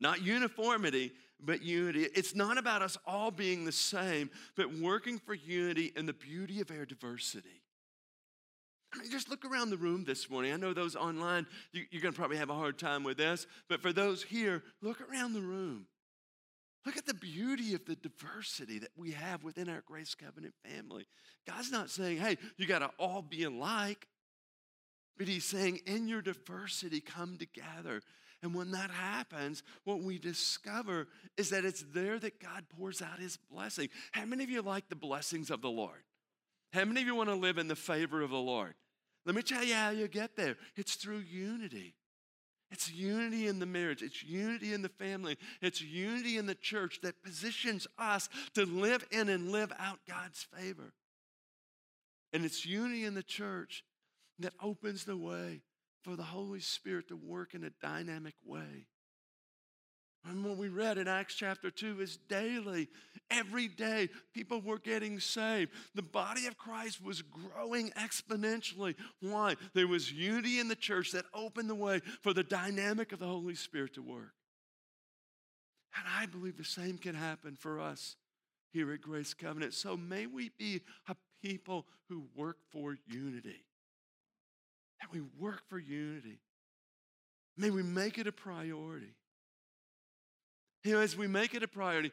Not 0.01 0.23
uniformity, 0.23 1.13
but 1.39 1.63
unity. 1.63 2.09
It's 2.15 2.35
not 2.35 2.57
about 2.57 2.81
us 2.81 2.97
all 3.07 3.31
being 3.31 3.67
the 3.67 3.73
same, 3.73 4.31
but 4.57 4.75
working 4.79 5.19
for 5.19 5.35
unity 5.35 5.93
in 5.95 6.07
the 6.07 6.15
beauty 6.15 6.63
of 6.63 6.71
our 6.71 6.87
diversity. 6.87 7.61
I 8.95 8.99
mean, 8.99 9.11
just 9.11 9.29
look 9.29 9.45
around 9.45 9.69
the 9.69 9.77
room 9.77 10.05
this 10.07 10.31
morning. 10.31 10.55
I 10.55 10.57
know 10.57 10.73
those 10.73 10.97
online, 10.97 11.47
you, 11.73 11.83
are 11.83 12.01
going 12.01 12.15
to 12.15 12.19
probably 12.19 12.39
have 12.39 12.49
a 12.49 12.55
hard 12.55 12.79
time 12.79 13.05
with 13.05 13.19
this, 13.19 13.47
but 13.69 13.83
for 13.83 13.93
those 13.93 14.23
here, 14.23 14.63
look 14.81 15.03
around 15.03 15.35
the 15.35 15.43
room. 15.43 15.85
Look 16.87 16.97
at 16.97 17.07
the 17.07 17.15
beauty 17.15 17.75
of 17.75 17.85
the 17.85 17.97
diversity 17.97 18.79
that 18.79 18.93
we 18.97 19.11
have 19.13 19.45
within 19.45 19.69
our 19.69 19.83
Grace 19.87 20.15
Covenant 20.15 20.55
family. 20.65 21.07
God's 21.47 21.71
not 21.71 21.91
saying, 21.91 22.19
hey, 22.19 22.39
you 22.57 22.67
got 22.67 22.79
to 22.79 22.91
all 22.99 23.23
be 23.23 23.45
alike, 23.45 24.07
but 25.19 25.29
He's 25.29 25.45
saying, 25.45 25.81
in 25.87 26.09
your 26.09 26.23
diversity, 26.23 27.01
come 27.01 27.37
together. 27.37 28.01
And 28.43 28.55
when 28.55 28.71
that 28.71 28.91
happens, 28.91 29.63
what 29.85 30.01
we 30.01 30.19
discover 30.19 31.09
is 31.37 31.51
that 31.51 31.67
it's 31.67 31.85
there 31.93 32.19
that 32.19 32.41
God 32.41 32.65
pours 32.79 33.03
out 33.03 33.19
His 33.19 33.37
blessing. 33.37 33.91
How 34.13 34.25
many 34.25 34.45
of 34.45 34.51
you 34.51 34.63
like 34.63 34.89
the 34.89 34.97
blessings 34.97 35.51
of 35.51 35.61
the 35.61 35.69
Lord? 35.69 36.03
How 36.73 36.87
many 36.87 37.03
of 37.03 37.07
you 37.07 37.15
want 37.15 37.29
to 37.29 37.35
live 37.35 37.59
in 37.59 37.69
the 37.69 37.77
favor 37.77 38.23
of 38.23 38.31
the 38.31 38.39
Lord? 38.39 38.75
Let 39.27 39.35
me 39.35 39.43
tell 39.43 39.63
you 39.63 39.75
how 39.75 39.91
you 39.91 40.09
get 40.09 40.37
there 40.37 40.57
it's 40.77 40.95
through 40.95 41.19
unity. 41.19 41.95
It's 42.71 42.91
unity 42.91 43.49
in 43.49 43.59
the 43.59 43.67
marriage. 43.67 44.03
It's 44.03 44.23
unity 44.23 44.73
in 44.73 44.83
the 44.83 44.89
family. 44.89 45.37
It's 45.61 45.83
unity 45.83 46.39
in 46.39 46.47
the 46.47 46.55
church 46.55 47.01
that 47.03 47.23
positions 47.23 47.87
us 47.99 48.29
to 48.55 48.65
live 48.65 49.05
in 49.11 49.29
and 49.29 49.51
live 49.51 49.73
out 49.79 49.99
God's 50.09 50.47
favor. 50.57 50.93
And 52.33 52.45
it's 52.45 52.65
unity 52.65 53.05
in 53.05 53.15
the 53.15 53.23
church 53.25 53.85
that 54.39 54.55
opens 54.63 55.05
the 55.05 55.17
way 55.17 55.63
for 56.03 56.17
the 56.17 56.23
Holy 56.23 56.61
Spirit 56.61 57.09
to 57.09 57.17
work 57.17 57.55
in 57.55 57.65
a 57.65 57.71
dynamic 57.83 58.35
way. 58.45 58.87
And 60.29 60.45
what 60.45 60.59
we 60.59 60.69
read 60.69 60.99
in 60.99 61.09
Acts 61.09 61.35
chapter 61.35 61.71
2 61.71 62.01
is 62.01 62.19
daily, 62.29 62.89
every 63.31 63.69
day, 63.69 64.11
people 64.35 64.61
were 64.61 64.79
getting 64.79 65.19
saved. 65.19 65.73
The 65.95 66.03
body 66.03 66.47
of 66.47 66.59
Christ 66.59 67.03
was 67.03 67.23
growing 67.23 67.91
exponentially. 67.93 68.97
Why? 69.21 69.57
There 69.73 69.89
was 69.89 70.13
unity 70.13 70.61
in 70.61 70.69
the 70.69 70.77
church 70.77 71.13
that 71.13 71.25
opened 71.33 71.71
the 71.71 71.75
way 71.75 72.01
for 72.21 72.35
the 72.35 72.43
dynamic 72.43 73.13
of 73.13 73.19
the 73.19 73.27
Holy 73.27 73.55
Spirit 73.55 73.95
to 73.95 74.03
work. 74.03 74.35
And 75.97 76.07
I 76.19 76.27
believe 76.27 76.59
the 76.59 76.65
same 76.65 76.99
can 76.99 77.15
happen 77.15 77.57
for 77.57 77.81
us 77.81 78.17
here 78.73 78.93
at 78.93 79.01
Grace 79.01 79.33
Covenant. 79.33 79.73
So 79.73 79.97
may 79.97 80.27
we 80.27 80.51
be 80.59 80.83
a 81.09 81.17
people 81.43 81.87
who 82.11 82.25
work 82.37 82.59
for 82.71 82.97
unity. 83.07 83.65
That 85.01 85.13
we 85.13 85.23
work 85.39 85.63
for 85.69 85.79
unity. 85.79 86.41
May 87.57 87.71
we 87.71 87.83
make 87.83 88.19
it 88.19 88.27
a 88.27 88.33
priority. 88.33 89.15
You 90.83 90.95
know, 90.95 91.01
as 91.01 91.17
we 91.17 91.27
make 91.27 91.55
it 91.55 91.63
a 91.63 91.69
priority, 91.69 92.11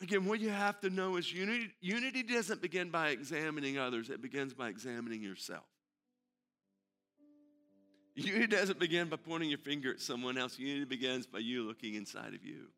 again, 0.00 0.26
what 0.26 0.40
you 0.40 0.50
have 0.50 0.80
to 0.80 0.90
know 0.90 1.16
is 1.16 1.32
unity, 1.32 1.70
unity 1.80 2.22
doesn't 2.22 2.60
begin 2.60 2.90
by 2.90 3.08
examining 3.08 3.78
others, 3.78 4.10
it 4.10 4.20
begins 4.20 4.52
by 4.52 4.68
examining 4.68 5.22
yourself. 5.22 5.64
Unity 8.16 8.46
doesn't 8.46 8.78
begin 8.78 9.08
by 9.08 9.16
pointing 9.16 9.48
your 9.48 9.58
finger 9.58 9.90
at 9.90 10.00
someone 10.00 10.38
else. 10.38 10.56
Unity 10.58 10.84
begins 10.84 11.26
by 11.26 11.38
you 11.38 11.64
looking 11.64 11.94
inside 11.94 12.32
of 12.32 12.44
you. 12.44 12.68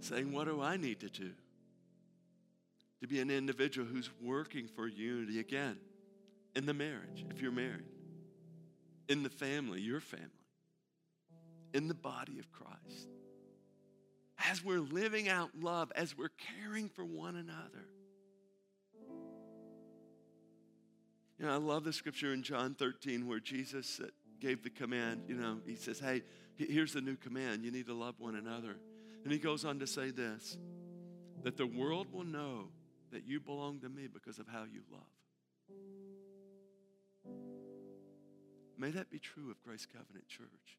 Saying, 0.00 0.32
What 0.32 0.46
do 0.46 0.60
I 0.60 0.76
need 0.76 1.00
to 1.00 1.08
do 1.08 1.30
to 3.00 3.08
be 3.08 3.20
an 3.20 3.30
individual 3.30 3.86
who's 3.86 4.10
working 4.20 4.66
for 4.66 4.86
unity? 4.86 5.38
Again, 5.38 5.78
in 6.54 6.66
the 6.66 6.74
marriage, 6.74 7.24
if 7.30 7.40
you're 7.40 7.50
married, 7.50 7.86
in 9.08 9.22
the 9.22 9.30
family, 9.30 9.80
your 9.80 10.00
family 10.00 10.41
in 11.74 11.88
the 11.88 11.94
body 11.94 12.38
of 12.38 12.50
Christ. 12.52 13.08
As 14.50 14.64
we're 14.64 14.80
living 14.80 15.28
out 15.28 15.50
love, 15.60 15.92
as 15.94 16.16
we're 16.16 16.32
caring 16.60 16.88
for 16.88 17.04
one 17.04 17.36
another. 17.36 17.86
You 21.38 21.46
know, 21.46 21.52
I 21.52 21.56
love 21.56 21.84
the 21.84 21.92
scripture 21.92 22.32
in 22.32 22.42
John 22.42 22.74
13 22.74 23.26
where 23.26 23.40
Jesus 23.40 24.00
gave 24.40 24.62
the 24.62 24.70
command. 24.70 25.24
You 25.28 25.36
know, 25.36 25.58
he 25.66 25.76
says, 25.76 25.98
Hey, 25.98 26.22
here's 26.56 26.92
the 26.92 27.00
new 27.00 27.16
command. 27.16 27.64
You 27.64 27.70
need 27.70 27.86
to 27.86 27.94
love 27.94 28.16
one 28.18 28.36
another. 28.36 28.76
And 29.24 29.32
he 29.32 29.38
goes 29.38 29.64
on 29.64 29.78
to 29.78 29.86
say 29.86 30.10
this 30.10 30.56
that 31.42 31.56
the 31.56 31.66
world 31.66 32.06
will 32.12 32.24
know 32.24 32.68
that 33.10 33.26
you 33.26 33.40
belong 33.40 33.80
to 33.80 33.88
me 33.88 34.06
because 34.12 34.38
of 34.38 34.46
how 34.46 34.62
you 34.62 34.82
love. 34.90 35.02
May 38.78 38.90
that 38.90 39.10
be 39.10 39.18
true 39.18 39.50
of 39.50 39.62
Grace 39.62 39.86
Covenant 39.86 40.28
Church. 40.28 40.78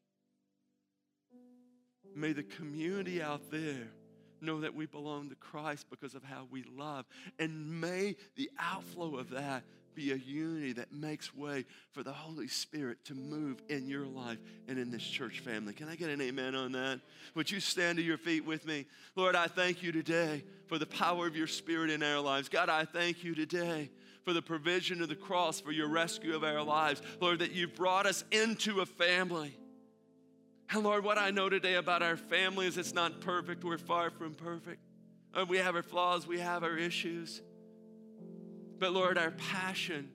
May 2.14 2.32
the 2.32 2.42
community 2.42 3.22
out 3.22 3.50
there 3.50 3.88
know 4.40 4.60
that 4.60 4.74
we 4.74 4.86
belong 4.86 5.30
to 5.30 5.34
Christ 5.36 5.86
because 5.90 6.14
of 6.14 6.22
how 6.22 6.46
we 6.50 6.64
love. 6.76 7.06
And 7.38 7.80
may 7.80 8.16
the 8.36 8.50
outflow 8.58 9.16
of 9.16 9.30
that 9.30 9.64
be 9.94 10.12
a 10.12 10.16
unity 10.16 10.72
that 10.72 10.92
makes 10.92 11.34
way 11.34 11.64
for 11.92 12.02
the 12.02 12.12
Holy 12.12 12.48
Spirit 12.48 12.98
to 13.04 13.14
move 13.14 13.62
in 13.68 13.88
your 13.88 14.06
life 14.06 14.38
and 14.68 14.78
in 14.78 14.90
this 14.90 15.02
church 15.02 15.40
family. 15.40 15.72
Can 15.72 15.88
I 15.88 15.94
get 15.94 16.10
an 16.10 16.20
amen 16.20 16.54
on 16.54 16.72
that? 16.72 17.00
Would 17.34 17.50
you 17.50 17.60
stand 17.60 17.98
to 17.98 18.02
your 18.02 18.18
feet 18.18 18.44
with 18.44 18.66
me? 18.66 18.86
Lord, 19.14 19.36
I 19.36 19.46
thank 19.46 19.82
you 19.82 19.92
today 19.92 20.42
for 20.66 20.78
the 20.78 20.86
power 20.86 21.26
of 21.26 21.36
your 21.36 21.46
Spirit 21.46 21.90
in 21.90 22.02
our 22.02 22.20
lives. 22.20 22.48
God, 22.48 22.68
I 22.68 22.84
thank 22.84 23.22
you 23.22 23.34
today 23.34 23.90
for 24.24 24.32
the 24.32 24.42
provision 24.42 25.02
of 25.02 25.08
the 25.08 25.14
cross, 25.14 25.60
for 25.60 25.70
your 25.70 25.88
rescue 25.88 26.34
of 26.34 26.44
our 26.44 26.62
lives. 26.62 27.02
Lord, 27.20 27.40
that 27.40 27.52
you've 27.52 27.74
brought 27.74 28.06
us 28.06 28.24
into 28.32 28.80
a 28.80 28.86
family. 28.86 29.56
And 30.70 30.82
Lord, 30.82 31.04
what 31.04 31.18
I 31.18 31.30
know 31.30 31.48
today 31.48 31.74
about 31.74 32.02
our 32.02 32.16
family 32.16 32.66
is 32.66 32.78
it's 32.78 32.94
not 32.94 33.20
perfect. 33.20 33.64
We're 33.64 33.78
far 33.78 34.10
from 34.10 34.34
perfect. 34.34 34.80
Uh, 35.32 35.44
we 35.48 35.58
have 35.58 35.74
our 35.74 35.82
flaws, 35.82 36.26
we 36.26 36.38
have 36.38 36.62
our 36.62 36.76
issues. 36.76 37.42
But 38.78 38.92
Lord, 38.92 39.18
our 39.18 39.32
passion 39.32 40.10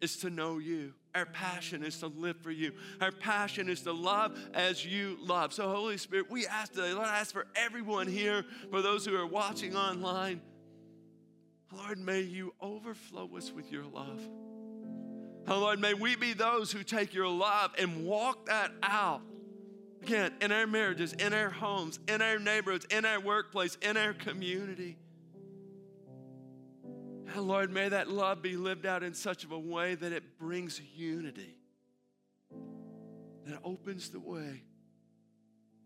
is 0.00 0.16
to 0.18 0.30
know 0.30 0.58
you. 0.58 0.92
Our 1.14 1.26
passion 1.26 1.82
is 1.82 1.98
to 2.00 2.08
live 2.08 2.36
for 2.42 2.50
you. 2.50 2.72
Our 3.00 3.10
passion 3.10 3.68
is 3.68 3.80
to 3.82 3.92
love 3.92 4.38
as 4.52 4.84
you 4.84 5.16
love. 5.20 5.52
So, 5.52 5.68
Holy 5.68 5.96
Spirit, 5.96 6.30
we 6.30 6.46
ask 6.46 6.72
today, 6.72 6.92
Lord, 6.92 7.06
I 7.06 7.18
ask 7.20 7.32
for 7.32 7.46
everyone 7.56 8.06
here, 8.06 8.44
for 8.70 8.82
those 8.82 9.06
who 9.06 9.16
are 9.16 9.26
watching 9.26 9.74
online, 9.74 10.42
Lord, 11.72 11.98
may 11.98 12.20
you 12.20 12.54
overflow 12.60 13.28
us 13.36 13.50
with 13.50 13.72
your 13.72 13.84
love. 13.84 14.20
Oh, 15.48 15.60
Lord, 15.60 15.80
may 15.80 15.94
we 15.94 16.16
be 16.16 16.32
those 16.32 16.70
who 16.70 16.82
take 16.82 17.14
your 17.14 17.28
love 17.28 17.72
and 17.78 18.04
walk 18.04 18.46
that 18.46 18.72
out 18.82 19.22
Again, 20.06 20.34
in 20.40 20.52
our 20.52 20.68
marriages, 20.68 21.14
in 21.14 21.32
our 21.32 21.50
homes, 21.50 21.98
in 22.06 22.22
our 22.22 22.38
neighborhoods, 22.38 22.86
in 22.92 23.04
our 23.04 23.18
workplace, 23.18 23.76
in 23.82 23.96
our 23.96 24.12
community. 24.12 24.96
And 27.34 27.42
Lord, 27.42 27.72
may 27.72 27.88
that 27.88 28.08
love 28.08 28.40
be 28.40 28.56
lived 28.56 28.86
out 28.86 29.02
in 29.02 29.14
such 29.14 29.42
of 29.42 29.50
a 29.50 29.58
way 29.58 29.96
that 29.96 30.12
it 30.12 30.38
brings 30.38 30.80
unity, 30.94 31.58
that 33.46 33.58
opens 33.64 34.10
the 34.10 34.20
way 34.20 34.62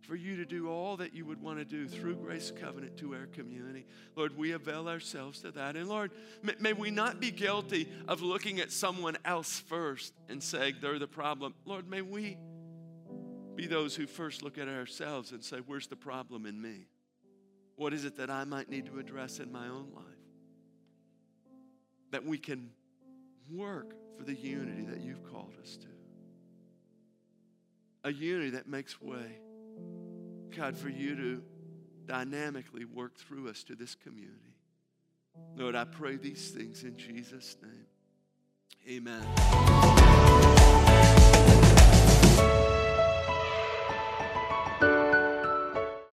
for 0.03 0.17
you 0.17 0.37
to 0.37 0.45
do 0.45 0.69
all 0.69 0.99
that 0.99 1.15
you 1.15 1.25
would 1.25 1.41
want 1.41 1.59
to 1.59 1.65
do 1.65 1.89
through 1.89 2.17
Grace 2.17 2.51
Covenant 2.51 2.99
to 2.99 3.15
our 3.15 3.25
community. 3.25 3.87
Lord, 4.17 4.37
we 4.37 4.53
avail 4.53 4.87
ourselves 4.87 5.41
to 5.41 5.51
that. 5.53 5.77
And 5.77 5.89
Lord, 5.89 6.11
may, 6.43 6.57
may 6.61 6.73
we 6.75 6.91
not 6.91 7.21
be 7.21 7.31
guilty 7.31 7.89
of 8.07 8.21
looking 8.21 8.61
at 8.61 8.71
someone 8.71 9.17
else 9.25 9.61
first 9.61 10.13
and 10.29 10.43
saying 10.43 10.75
they're 10.83 10.99
the 10.99 11.07
problem. 11.07 11.55
Lord, 11.65 11.89
may 11.89 12.03
we 12.03 12.37
be 13.61 13.67
those 13.67 13.95
who 13.95 14.07
first 14.07 14.43
look 14.43 14.57
at 14.57 14.69
ourselves 14.69 15.33
and 15.33 15.45
say, 15.45 15.59
Where's 15.67 15.87
the 15.87 15.97
problem 15.97 16.47
in 16.47 16.61
me? 16.61 16.87
What 17.77 17.93
is 17.93 18.07
it 18.07 18.17
that 18.17 18.31
I 18.31 18.45
might 18.45 18.71
need 18.71 18.87
to 18.87 18.99
address 18.99 19.39
in 19.39 19.53
my 19.53 19.69
own 19.69 19.89
life? 19.95 20.05
That 22.11 22.25
we 22.25 22.39
can 22.39 22.71
work 23.51 23.95
for 24.17 24.25
the 24.25 24.35
unity 24.35 24.87
that 24.87 25.01
you've 25.01 25.31
called 25.31 25.53
us 25.61 25.77
to. 25.77 25.87
A 28.05 28.13
unity 28.13 28.51
that 28.51 28.67
makes 28.67 29.01
way, 29.01 29.39
God, 30.57 30.75
for 30.75 30.89
you 30.89 31.15
to 31.17 31.43
dynamically 32.07 32.87
work 32.87 33.19
through 33.19 33.51
us 33.51 33.63
to 33.65 33.75
this 33.75 33.95
community. 33.95 34.57
Lord, 35.55 35.75
I 35.75 35.85
pray 35.85 36.17
these 36.17 36.49
things 36.51 36.83
in 36.83 36.97
Jesus' 36.97 37.57
name. 37.63 37.87
Amen. 38.89 40.60